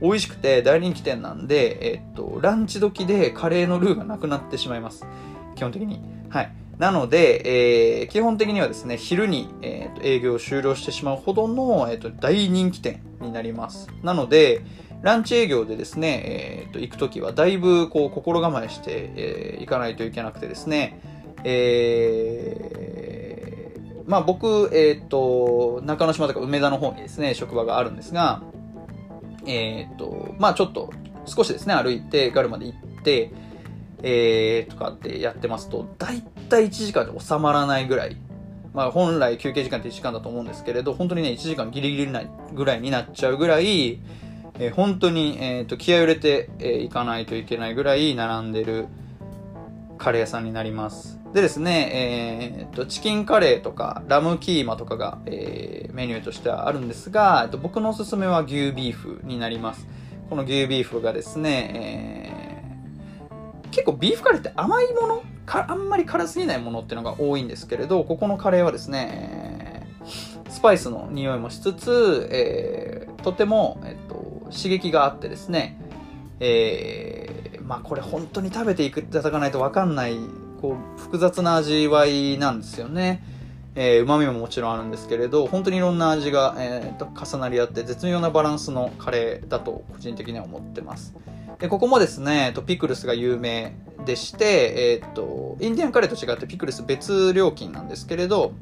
[0.01, 5.05] 美味しくて大人気店なんで、えっと、ランチ時でカレーのルーがなくなってしまいます。
[5.55, 6.01] 基本的に。
[6.29, 6.51] はい。
[6.77, 13.89] なので、えー、基本的にはですね、昼に、えーと、営業を終了してしまうほどの、えーと、大人気店になります。
[14.03, 14.61] なので、
[15.01, 21.01] ランチ営業でですね、えーと、行くときはだいぶこう心構えして、えー、行かないといけなくてですね、
[21.43, 28.43] えー、まあ僕、えっ、ー、と、中之島とか梅田の方にですね、職場があるんですが、
[29.47, 30.91] えっ、ー、と、まあちょっと
[31.25, 33.31] 少しですね、歩いて、ガルまで行って、
[34.03, 38.17] えー、とかってやってますと、だいたい1時間で収まらないぐらい、
[38.73, 43.99] まあ本来休憩時間って1時間だと思うんですけれど、本当にね、1時間ギリギリないぐらいになっちゃうぐらい、
[44.59, 48.87] えー、本当に、えーと、気合を入れてい、えー、かないといけないぐらい並んでる
[49.97, 51.19] カレー屋さんになります。
[51.33, 59.87] でですね、えーと、チキンカレーとかラムキーマとかが、えー、メニューとしてはあるんですが、えーと、僕のおすすめは牛ビーフになります。
[60.29, 62.31] この牛ビーフがですね、
[63.31, 65.23] えー、結構ビーフカレーって甘いもの？
[65.45, 69.87] かあんまり辛すぎないものっていうのが多いんですけれど、ここのカレーはですね、
[70.49, 75.79] スパイスの匂いもしつつ、えー、とても、えっと、刺激があってですね、
[76.41, 77.26] えー、
[77.67, 80.17] まあこれ本当に食べていただかないとわかんない
[80.61, 83.23] こう複雑な味わいなんですよね。
[83.75, 91.13] えー、旨味ももちろんあるんですけれど、本当にいろんな味が、えー、と重なり合って絶妙なバランスのカレーだと個人的には思ってます。
[91.59, 98.53] で、ここもですね、とピクルスが有名でして、えっ、ー、と、インディアンカレーと違ってピクルス別料金なんですけれど、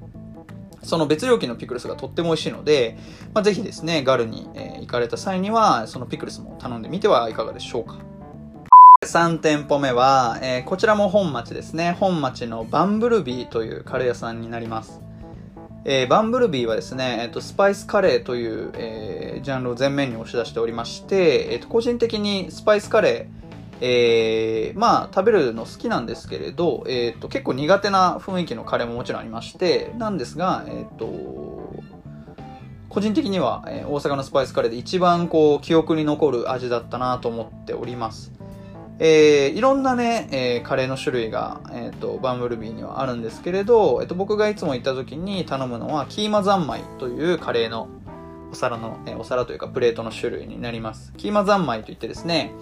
[0.83, 2.97] その別料金のピクルスがとっても美味しいので、
[3.33, 7.97] まあ、ぜひですね、ガルに、え、行かれた際には、そのピクルスも頼んでみてはいかがでしょうか。
[9.05, 11.95] 3店舗目は、えー、こちらも本町ですね。
[11.99, 14.99] 本町のバンブルビーというカレー屋さんになります。
[15.85, 23.45] えー、バンブルビーはですね、えーと、スパイスカレーという、えー、ジャンルを前面に押し出しておりまして、えーと、個人的にスパイスカレー、
[23.81, 31.75] えー、まあ食べるの好きなんですけれど、えーと、結構苦手な雰囲気のカレーももちろんありましてなんですが、えー、と
[32.89, 38.31] 個人的には、えー、大阪のスパイスカレーで一番こう記憶に残る味だったなと思っております
[38.97, 47.89] えー、いろんなね、えー、カレーの種類が、えーと、バンブルビーにはあるんですけれど、えーと、僕がいつも行った時に頼むのはキーマ三昧というカレーの
[48.51, 51.11] お皿の、えー、お皿というかプレートの種類になります。
[51.17, 52.53] キーマ三昧といってですね、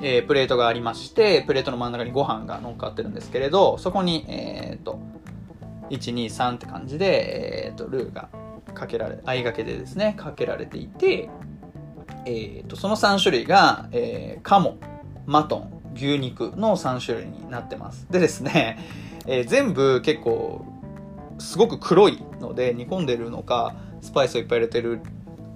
[0.00, 4.98] えー、プレートがありましてプレートの真ん中にご飯が乗っかってるんですけれどそこに、えーと、
[5.90, 8.28] 123って感じで、えー、とルーが
[8.74, 11.28] かけられ合いがけでですねかけられていて、
[12.24, 14.78] えー、とその3種類が、えー、カモ
[15.26, 18.06] マトン牛肉の3種類になってます。
[18.10, 18.78] でですね、
[19.26, 20.64] えー、全部結構
[21.38, 25.00] すごく黒いので煮込んでるのかスパイスをいっぱい入れてる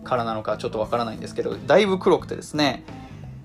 [0.04, 2.84] からなのかちょっとわからないんですけどだいぶ黒くてですね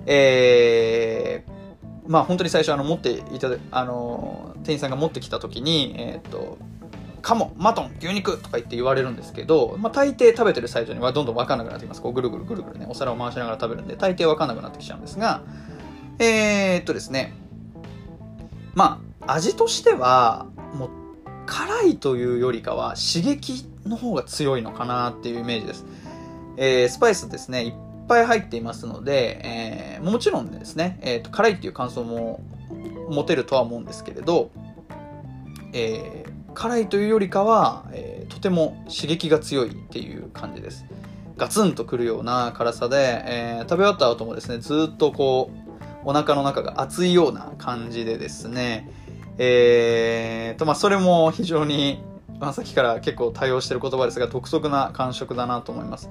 [0.05, 6.57] えー、まあ本当に最初あの持っていたあの店員さんが持ってきた時にえっ、と
[7.21, 12.01] カモ、マトン、牛肉とか言って言われるんですけど、まあ、大抵食べてる最初にはどんどん分かんなくなってきます。
[12.01, 15.43] こうぐるぐるぐるぐるね、お皿を回しながら食べるんで、大抵分かんなくなってきちゃうんですが、
[16.21, 17.33] えー、っとですね、
[18.75, 20.45] まあ、味としては、
[20.75, 20.89] もう、
[21.47, 25.85] 辛いというよりかは、刺激の方が強いのかなっていうイメージです。
[26.57, 27.73] えー、スパイスですね、いっ
[28.07, 32.43] ぱい入っていますので、えー、もちろんですね、えーと、辛いっていう感想も
[33.09, 34.51] 持てるとは思うんですけれど、
[35.73, 40.85] えー、辛いというよりかは、えー、とても刺激が強いっていう感じです。
[41.37, 45.60] ガツンとくるような辛さで、えー、食べ終わった後もですね、ずっとこう、
[46.03, 48.89] お腹の中が熱いような感じでですね、
[49.37, 52.03] えーと、まあ、それも非常に、
[52.39, 56.09] まあ、さっきから結構対応してる言葉ですが、独特な感触だなと思います。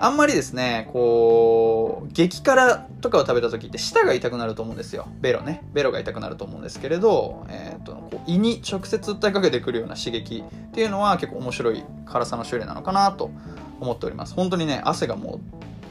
[0.00, 5.08] あんまりですね、こう、激辛とかを食べた時って舌が痛くなると思うんですよ。
[5.20, 5.62] ベロね。
[5.72, 13.30] ベロが痛くなると思うんですけれど、えっ、ー、と、こう胃に直接訴えかけてくるような刺激っていうのは結構面白い辛さの種類なのかなと
[13.80, 14.34] 思っております。
[14.34, 15.40] 本当にね、汗がもう、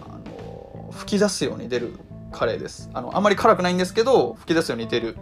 [0.06, 1.98] あの、吹き出すように出る
[2.34, 2.90] カレーです。
[2.94, 5.18] あの、あんまり辛くないんですけど、吹き出すように出る、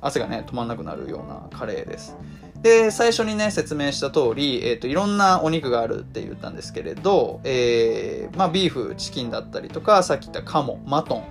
[0.00, 2.16] 汗がね、止まんなくなるようなカレーです。
[2.62, 11.24] で、最初にね、説明した通り、えっ、ー、と、いろんなお肉があるって言ったんですけれど、えー、まあ、ビーフ、チキンだったりとか、さっき言ったカモ、マトン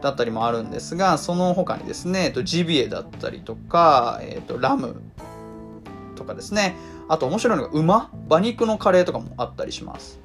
[0.00, 5.02] だったりもあるんですが、その他にですね、えっ、と、ジビエだったりとか、えっ、と、ラム
[6.14, 6.76] とかですね、
[7.08, 10.20] あと面白いのが馬馬肉のカレーとかもあったりします。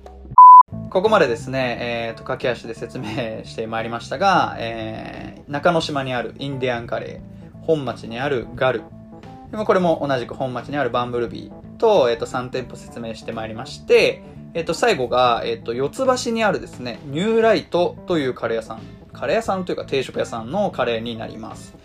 [0.89, 8.83] ここまでですね、え、ー、と、駆け足で説明してまいりましたが、えー、中之島にあるインディアンカレー、本町にあるガル、
[9.51, 14.21] でもこれも同じく本町にあるバンブルビーと、えっ、ー、と、3店舗説明してまいりまして、
[14.53, 18.81] えっ、と、最後が、えっ、と、四つ橋にあるですね、ニューライトというカレー屋さん、
[19.11, 21.75] カレー屋さんというか定食屋さんのカレーになります。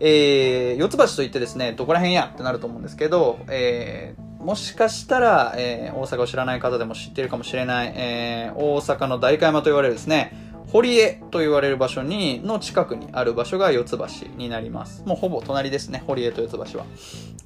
[0.00, 10.32] えー、四つ橋といってですね、どこら辺やってなると思うんですけど、えー、もしかしたら、えー、大阪を知らない方でも知ってるかもしれない、えー、大阪の代官山と言われるですね、
[10.68, 15.04] 堀江と言われる場所に、の近くにある場所が四つ橋になります。
[15.04, 16.86] もうほぼ隣ですね、堀江と四つ橋は。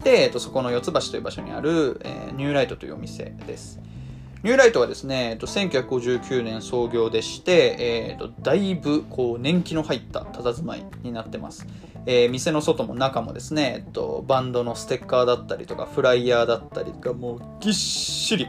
[0.04, 3.80] で、えっと、そこの四つ橋という場所にある、えー、ニューライトというお店です。
[4.42, 11.66] ニューライトはですね、えっと、1959年創業でして、えっと、だいぶこう年季の入った佇まいになってます。
[12.06, 18.46] えー、店の外も中もですね、えっと、バンドのステッカーだったりとか、フライヤーだったりとか、もうぎっしり、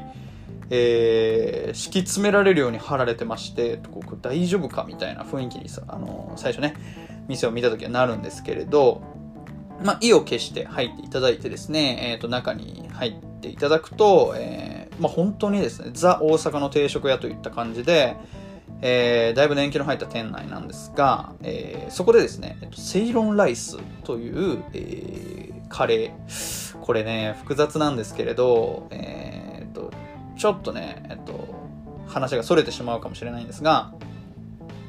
[0.69, 6.75] えー、敷き詰められるように貼られてまして、ここ大丈夫かみたいな雰囲気にさ、あの最初ね、
[7.27, 9.01] 店を見た時はなるんですけれど、
[9.83, 18.15] まあ、意を決して入っていただいてですね、えっ、と、中に入っていただくと、え、まあ、本当にですね、ザ・大阪の定食屋といった感じで、
[18.81, 26.77] えー、だいぶ年季の入った店内なんですが、えー、そこでですね、セイロンライスという、えー、カレー。
[26.79, 29.91] これね、複雑なんですけれど、えー、っと、
[30.37, 31.47] ちょっとね、えっと、
[32.07, 33.93] 話が逸れてしまうかもしれないんですが、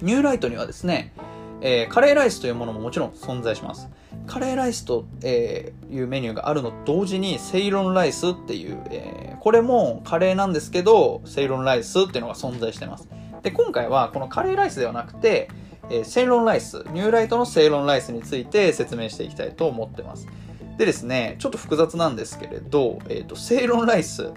[0.02, 1.12] ニューライトにはですね、
[1.60, 3.88] えー、カレーライスというものももちろん存在します。
[4.26, 13.08] カレーライスと、えー、いうメニューがあるの同時に、セイロンライスっていう、えー、これもカレーなんですけど、セイロンライスっていうのが存在してます。
[13.48, 15.48] で、今回はこのカレーライスではなくて、
[15.90, 20.28] えー、セイロンライス、ニューライトのセイロンライスについて説明していきたいと思ってます。
[20.76, 24.32] でですね、ちょっと複雑なんですけれど、えっ、ー、と、セイロンライス、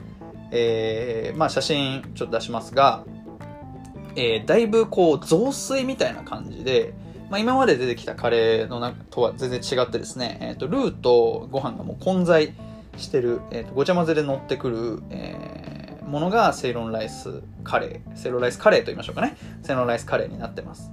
[0.51, 3.03] えー、まあ写真ちょっと出しますが、
[4.15, 6.93] えー、だいぶこう雑炊みたいな感じで、
[7.29, 12.53] まあ、今まで出てきたカレーのなとは全然違ってですね、えっ、ー、と、ルーとご飯がもう混在
[12.95, 15.80] してる、えっ、ー、と、ごちゃ混ぜで乗ってくる、えー、
[16.11, 19.37] ものがセイロンライスカレー、セイロンライスカレーと言いましょうかね。
[19.63, 20.91] セイロンライスカレーになってます。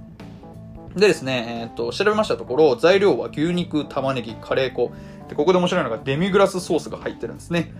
[0.95, 4.91] でですね、えっ、と、調べましたところ、材料は牛肉、玉ねぎ、カレー粉。
[5.27, 7.71] で、ここで面白いのがデミグラスソースが入ってるんですね。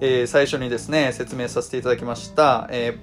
[0.00, 2.98] えー、最初にですね、説明させていただきました、え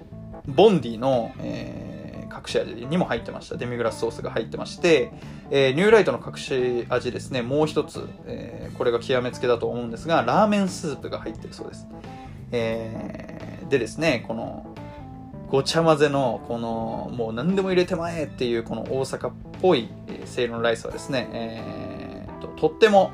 [0.48, 3.56] ー、ボンディの、えー、隠し味にも入ってました。
[3.56, 5.12] デミグラスソースが入ってまして、
[5.52, 11.88] え、ニューライトの隠し味ですね、もう一つ、えー、これが極めつけだと思うんですが、ラーメンスープが入ってるそうです。
[12.52, 13.25] え、
[13.76, 14.66] でですね、この、
[15.50, 23.12] ごちゃ混ぜの、この、もう何でも入れてまえっていう、この大阪っぽい、えー、セイロンライスはですね、えー、と、とっても、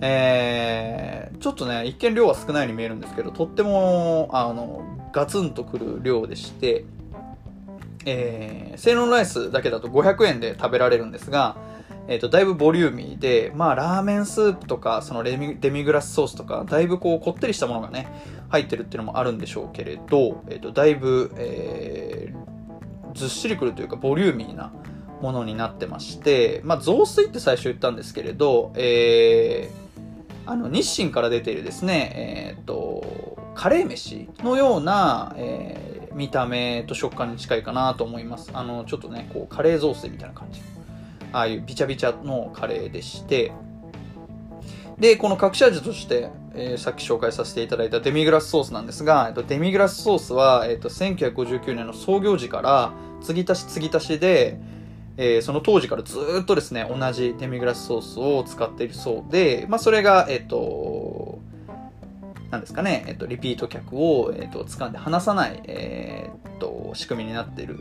[0.00, 6.84] えー、ちょっとね、一見量は少ないように見えるんですけど、とっても、あの、ガツンとくる量でして、
[8.06, 11.56] えー、セイロンライスだけだと500円で食べられるんですが、
[12.08, 18.08] えっ、ー、と、だいぶボリューミーで、まあ、ラーメンスープとか、そのデミデミグラスソースとか、だいぶこう、こってりしたものがね、
[18.50, 24.72] 入ってるっていうのもあるんでしょうけれど、えっ、ー、と、だいぶ、えー、ずっしりくるというか、ボリューミーな
[25.22, 38.50] ものになってまして、まあ、雑炊って最初言ったんですけれど、えー、あの日清から出ているですね、えーと、カレー飯のような、えー、見た目と食感に近いかなと思います。
[38.52, 40.60] あのちょっとねこうカレー雑炊みたいな感じ。
[41.34, 43.52] ああいうビチャビチャのカレーでして。
[44.98, 54.56] でこの隠し味として、えー、さっき紹介させていただいたデミグラスソースなんですが、えっと、デミグラスソースは、えっと、1959年の創業時から継ぎ足し継ぎ足しで
[55.16, 61.38] えー、その当時からずっとですね、同じデミグラスソースを使っているそうで、まあ、それが、えっ、と、
[62.50, 67.78] なんですかね、えっ、と、リピート客を、えっ、と、掴んで離さない、えっと、仕組みになっている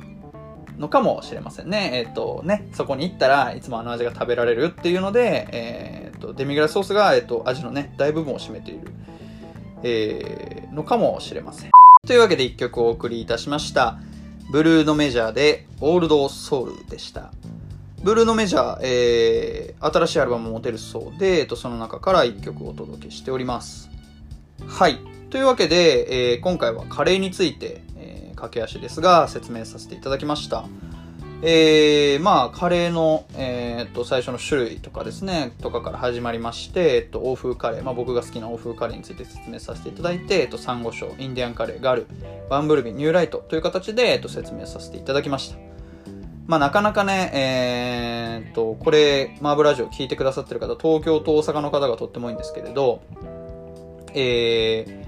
[0.78, 1.91] のかもしれませんね。
[1.93, 8.91] えっ、とね、そこに行ったらいつもあの味が食べられるっていうので、えっと、デミグラスソースが、えっと、味のね、大部分を占めている、
[9.84, 11.71] えのかもしれません。
[12.05, 13.99] というわけで一曲お送りいたしました。
[14.51, 17.32] ブルーノメジャーでオールドソウルでした。
[18.03, 23.89] ブルーノメジャー、えー、新しいアルバムも出るそうで、えっと、その中から1曲お届けしております。
[24.67, 24.99] はい。
[25.30, 27.82] というわけで、え、今回はカレーについて、
[28.34, 30.65] 駆け足ですが、説明させていただきました。
[31.45, 42.07] えー、まあ、カレーの、えー、っと、最初の種類とかですね、とかから始まりまして、えっと、欧風カレー、まあ僕が好きな欧風カレーについて説明させていただいて、えっと、サンゴ礁、インディアンカレー、ガル、
[42.49, 45.57] バンブルビー、ニューライトという形で、えっと、説明させていただきました。
[46.47, 53.01] まあ、なかなかね、えー、っと、これ、マーブラジオ聞いてくださってる方、東京と大阪の方がとっても多いんですけれど、
[54.13, 55.02] えー、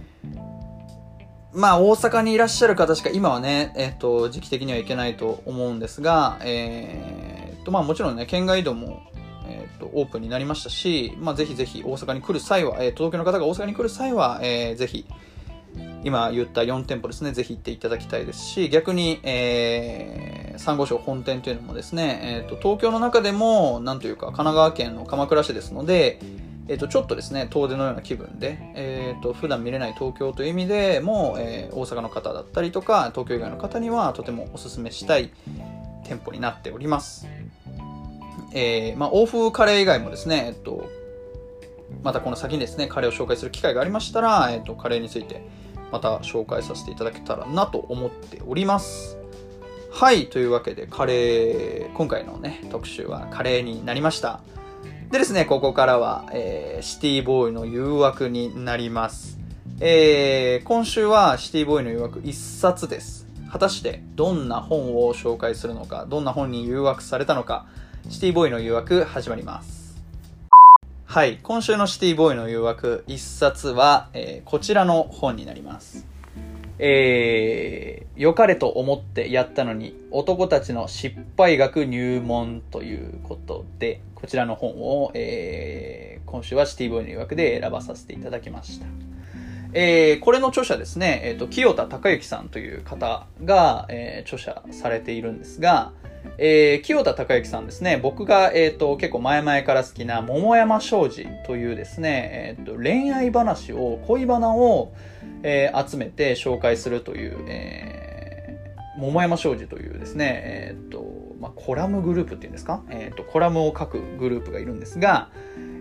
[1.56, 9.02] まあ、大阪にいらっしゃる方しか今はね、えっ、と、時期的には行けないと思うんですが、えー、と、まあもちろんね、県外移動も、
[9.48, 15.06] えっ、と、オープンになりましたし、まあぜひぜひ大阪に来る際は、えー、東京の方が大阪に来る際は、えー、ぜひ、
[16.04, 26.20] 今言った4店舗ですね、ぜひ行っていただきたいですし、逆に、えー、サンゴ礁本店というのもですね、えっ、と、東京の中でも、なんというか、神奈川県の鎌倉市ですので、
[26.68, 35.30] え、ー、と、ちょっとですね、遠出のような気分で、え、ー、と、普段見れない東京という意味でも、えー、大阪の方だったりとか、東京以外の方にはとてもお勧めしたい
[36.04, 37.28] 店舗になっております。
[38.54, 40.90] えー、まあ、欧風カレー以外もですね、えっと、
[42.04, 45.46] またこの先にですね、カレーを紹介する機会がありましたら、えっと、カレーについて
[45.92, 49.18] また紹介させていただけたらなと思っております。
[49.92, 54.42] はい、というわけで、カレー、今回のね、特集はカレーになりました。
[55.12, 59.38] でですね、ここからは、えー、シティボーイの誘惑になります。
[59.80, 63.28] えー、今週はシティボーイの誘惑1冊です。
[63.52, 67.68] 果たしてどんな本を紹介するのか、どんな本に誘惑されたのか、
[68.10, 69.96] シティボーイの誘惑始まります。
[71.06, 76.06] はい、今週のシティボーイの誘惑1冊は、えー、こちらの本になります。
[76.78, 89.15] えー、良かれと思ってやったのに男たちの失敗学入門ということで、こちらの本を、えー、今週はシティボーイの誘惑で選ばさせていただきました。
[89.78, 95.92] えー、これの著者ですね、え、ー、と、清田隆之さんという方が、えー、著者されているんですが、
[96.38, 104.94] えー、清田隆之さんですね、僕が、えっ、と、結構前々から好きな桃山商事というですね、えっ、と、恋愛話を、恋バナを、
[105.44, 111.06] えー、集めて紹介するという、えー、桃山商事というですね、えっ、と、
[111.42, 115.32] まあ、コラムグループっていうんですか、えっ、と、コラムを書くグループがいるんですが、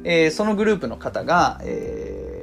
[0.03, 2.34] えー、そのグループの方が、えー、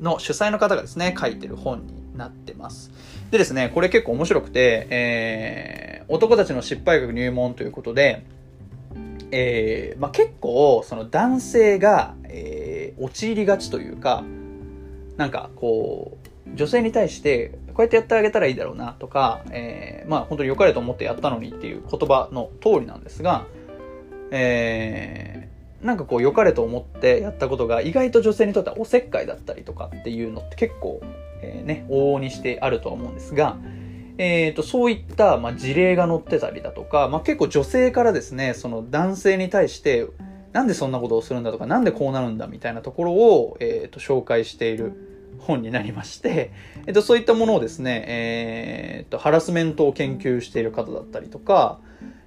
[0.00, 2.90] の主催の方がですね、書いてる本になってます。
[3.30, 8.24] でですね、これ結構面白くて、えー、男たちの失敗学入門ということで、
[9.30, 14.24] えーまあ、結構その男性が、えー、陥りがちというか
[15.16, 23.46] なんかこう女性に対してこうやってやってあげたらいいだろうなとか、えー、まあ本当に良かれと思ってやったのにっていう言葉の通りなんですが、
[24.30, 25.47] えー、
[25.82, 31.00] なんかこう良かれと思ってやったことが意外と女性にとってはおせっかいだったりとかっていうのって結構、
[31.40, 33.56] えー、ね往々にしてあるとは思うんですが、
[34.18, 40.06] えーと、そういった、まあ、事例が載ってたりだとか、まあ、結構女性からですねその男性に対して
[40.52, 44.92] なんでそんなことをするんだとかなんでこうなるんだみたいなところを、えーと、紹介している
[45.38, 46.52] 本になりまして、
[46.86, 51.78] えーと、そういったものをですね、えー、とハラスメントを研究している方だったりとか、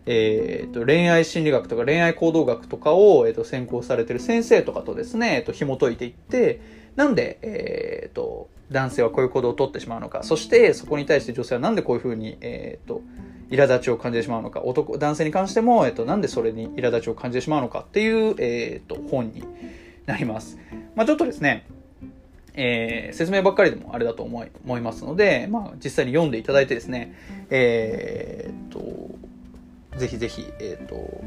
[0.06, 6.62] えー、と恋愛心理学とか恋愛行動学とかを、えー、と専攻されてる先生とかとですね、えー、と紐解いていって
[6.96, 13.02] なんで、えー、と男性はこういう行動をとってしまうのか、そしてそこに対して女性はなんでこういうふうに、えっ、ー、と、
[13.50, 19.44] 苛立ちを感じてしまうのか、男、男性に関しても、え、ー、と、なんでそれに苛立ちを感じてしまうのかっていう、え、ー、と、本に
[20.06, 20.58] なります。
[20.96, 21.68] まあちょっとですね、
[22.54, 27.14] えー、説明ばっかりでもあれだと思い思いますので、まあ、実際に読んでいただいてですね、
[27.50, 28.80] えー、と、
[29.98, 31.22] ぜひぜひ、えっ、ー、と、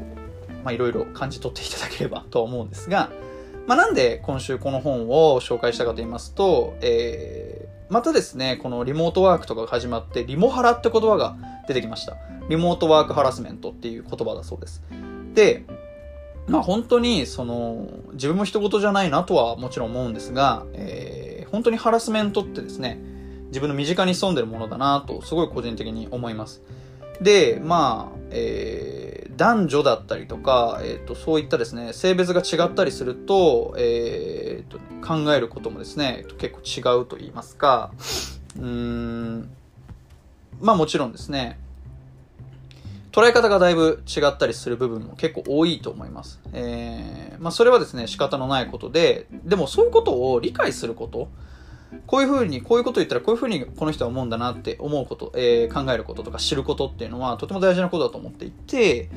[0.63, 3.11] まあ、いろいろ感じ取っていただければと思うんですが、
[3.67, 11.35] まあ、なんで今週この本を紹介したかと言いますと、えー、またですね、このリモートワークとかが始まって、リモハラって言葉が
[11.67, 12.17] 出てきました。
[12.49, 14.83] リモートワークハラスメントっていう言葉だそうです。
[15.33, 15.63] で、
[16.47, 22.99] まあ本当に、その、自分も人事じゃないなとはもちろん思うんですが、えー、本当にハラスメントってですね、
[23.47, 26.61] 自分の身近に潜んでるものだなと、すごい個人的に思います。
[27.21, 37.91] で、まあ、えー男女だったりとか、えーと、そういったですね性別が違ったりすると,、えーと、考えることもですね結構違うと言いますか
[38.57, 39.49] うーん
[40.61, 41.59] まあもちろんですね
[43.11, 46.41] 捉え方がだいぶ違ったりする部分も結構多いと思います。
[46.51, 51.29] えー、まあそれはですね仕方のないことででもそういうことを理解すること
[52.07, 59.09] こういうふうに、こういうこと言ったらこういうふうにこの人は思うんだなって思うこと、えー、考えることとか知ることっていうのはとても大事なことだと思っていて、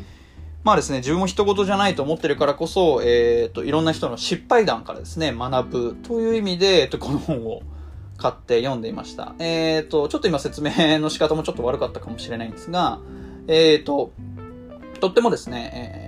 [0.64, 7.62] まあですね、自分も人事じゃないと思ってるからこそ、えっ、と、いろんな人の失敗談からですね、学ぶという意味で、えっと、この本を
[8.16, 9.34] 買って読んでいました。
[9.38, 12.98] えっ、と、ちょっと今説明の仕方もちょっと悪かったかもしれないんですが、
[13.46, 14.12] えっ、と、
[15.00, 16.07] とってもですね、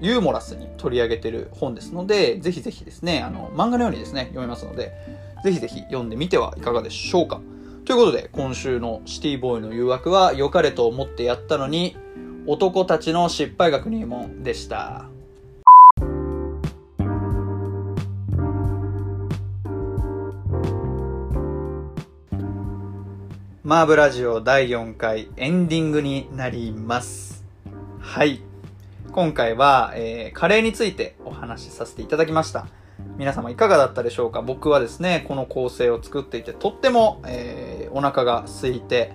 [0.00, 4.92] ユーモラスに取り上げてる本ですので、ぜひぜひですね、あの、漫画のようにですね、読めますので、
[5.44, 7.40] ぜひぜひ読んでみてはいかがでしょうか。
[7.84, 11.96] ということで、今週のシティボーイの誘惑は、良かれと思ってやったのに、
[12.46, 15.06] 男たちの失敗学入門でした。
[23.66, 27.44] マーブラジオ第4回エンディングになります。
[27.98, 28.45] はい。
[29.16, 32.66] 今回は、えー、カレーについてお話しさせていただきました。
[33.16, 34.42] 皆様いかがだったでしょうか？
[34.42, 39.14] 僕はですね、この構成を作っていて、とっても、えー、お腹が空いて、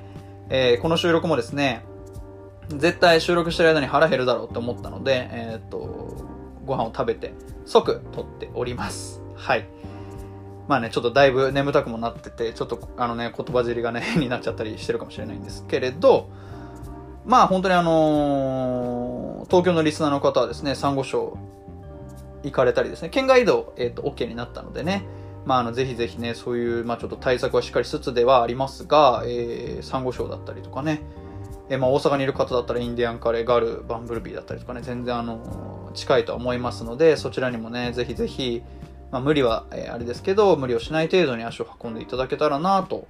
[0.49, 1.85] えー、この収録もですね、
[2.69, 5.77] 絶対収録してる間に腹減るだろうって思ったので、えっ、と、
[6.65, 7.35] ご飯を食べて
[7.67, 9.21] 即撮っております。
[9.35, 9.67] はい。
[10.67, 16.29] まあね、ちょっとだいぶ眠たくもなってて、ちょっとあのね、言葉尻がね、 変になっちゃったりしてるかもしれないんですけれど、
[17.23, 19.10] まあ本当にあのー、
[19.45, 21.37] 東京のリスナーの方はですね、サンゴ礁
[22.43, 25.03] 行かれたりですね、県外移動、えっ、ー、と、OK になったのでね、
[25.45, 31.01] まあ、あの、ぜひぜひね、そういう、まあ、ちょっと対策はしっかりしつつではありますが、えー、サンゴ礁だったりとかね、
[31.69, 38.63] えー、まあ、大阪にいる方だったらインディアンカレー、ガル、バンブルビーだったりとかね、全然あの、近いとは思いますので、そちらにもね、ぜひぜひ、
[39.11, 43.07] まあ、無理は、えー、あれですけど、無理をしない程度に足を運んでいただけたらなと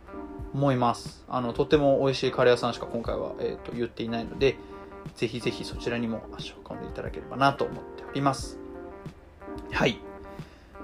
[0.54, 1.24] 思います。
[1.30, 4.58] あの、とても美味しいカレー屋さんしか今回は、えっ、ー、と、言っていないので、
[5.16, 8.60] ぜひぜひそちらにも足を運んでいただければなと思っております。
[9.72, 9.99] はい。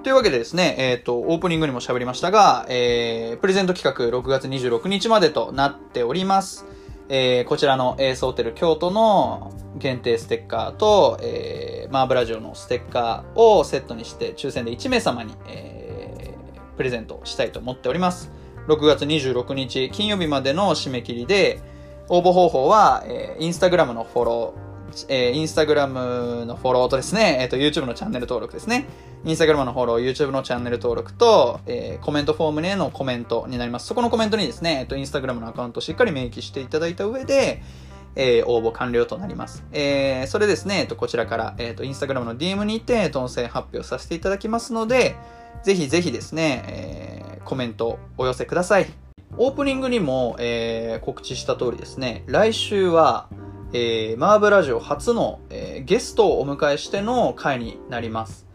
[0.03, 6.65] というわけでですね、えっ、ー、と、オープニングにも喋りましたが、えー、プレゼント企画6月26日までとなっております。
[7.09, 18.31] えー、こちらのエースホテル京都の限定ステッカーと、えー、マーブラジオのステッカーをセットにして抽選で1名様に、えー、プレゼントしたいと思っております。
[18.67, 21.61] 6月26日金曜日までの締め切りで、
[22.09, 28.87] 応募方法は、えー、インスタグラムのフォロー、えー、インスタグラムのフォローとですね、えっ、ー、と、YouTube のチャンネル登録ですね。
[29.25, 33.87] インスタグラムのフォロー、YouTube のチャンネル登録と、えー、コメントフォームへのコメントになります。
[33.87, 37.61] そこのコメントにですね、えっ、ー、と、インスタグラムのアカウントをしっかり明記していただいた上で、
[38.15, 39.63] えー、応募完了となります。
[39.71, 45.15] えー、それですね、えっと、こちらから、えっと、インスタグラムの DM にて、当選発表させていただきますので、
[45.63, 49.06] ぜひぜひですね、えー、コメントお寄せください。
[49.35, 53.27] オープニングにも、えー、告知した通りですね、来週は、
[53.73, 58.47] えー、マーブラジオ初の、えー、ゲストをお迎えしての回になります。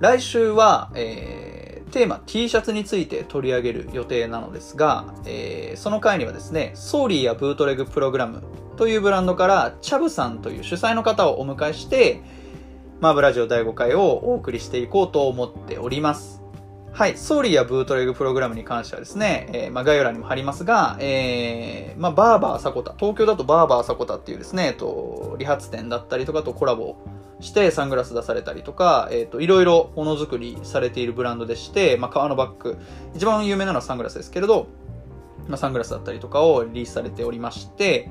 [0.00, 8.42] 来週は、えー、テーマ T シャツについて取り上げる予定なのですが、えー、その回にはですね、ソーリーやブートレグプログラム
[8.76, 12.20] というブランドからチャブさんという主催の方をお迎えして、
[13.00, 16.42] マーブラジオ第5回をお送りしていこうと思っております。
[16.98, 17.16] はい。
[17.16, 26.96] ソーリーやブートレグプログラムに関してはですね、えー、まあ、概要欄にも貼りますが、えー、まあ、バーバーサコタ、東京だとバーバーサコタっていうですね、えっと、理髪店だったりとかとコラボ
[27.38, 32.76] してサングラス出されたりとか、えっと、いろいろものづくりされているブランドでして、まあ、革のバッグ、
[33.14, 34.66] 一番有名なのはサングラスですけれど、
[35.46, 38.10] まあ、サングラスだったりとかをリリースされておりまして、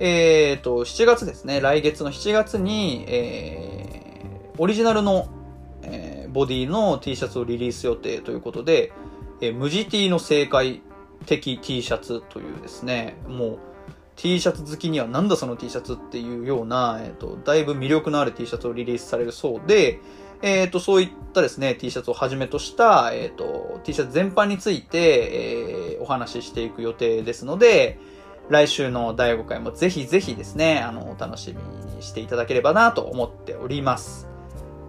[0.00, 5.28] えっ、と、7月ですね、来月の7月に、えー、オリジナルの
[6.32, 8.92] ボディの T シャツをリリース予定ということで、
[9.40, 10.82] えー、無地 T の正解
[11.26, 13.58] 的 T シャツというですね、もう
[14.16, 20.00] T シャツ好きにはなんだその T シャツっていうような、えっ、ー、と、だいぶ魅力のある T シャツをリリースされるそうで、
[20.42, 27.98] えっ、ー、と、そういったですね、T シャツをはじめとした、えっ、ー、と、T シャツ全般について、えー、お話ししていく予定ですので、
[28.48, 34.28] 来週の第5回もぜひぜひですね、あの、お楽しみにしていただければなと思っております。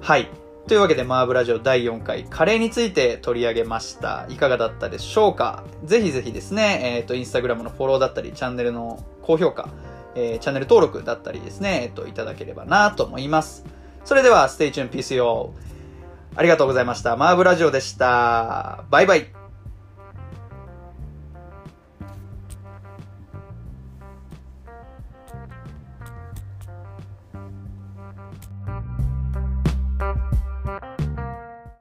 [0.01, 0.42] はい。
[0.65, 4.25] というわけで、マーブラジオ第4回、カレーについて取り上げました。
[4.29, 5.65] いかがだったでしょうか？
[5.83, 9.67] ぜひぜひですね、えっ、ー、と、インスタグラムのフォローだったり、チャンネルの高評価、
[10.15, 13.65] えー、チャンネル登録だったりですね、えっ、ー、と、いただければなと思います。
[14.05, 15.53] それでは、ステイチューンピース o
[16.35, 17.17] ありがとうございました。
[17.17, 18.85] マーブラジオでした。
[18.89, 19.42] バイバイ。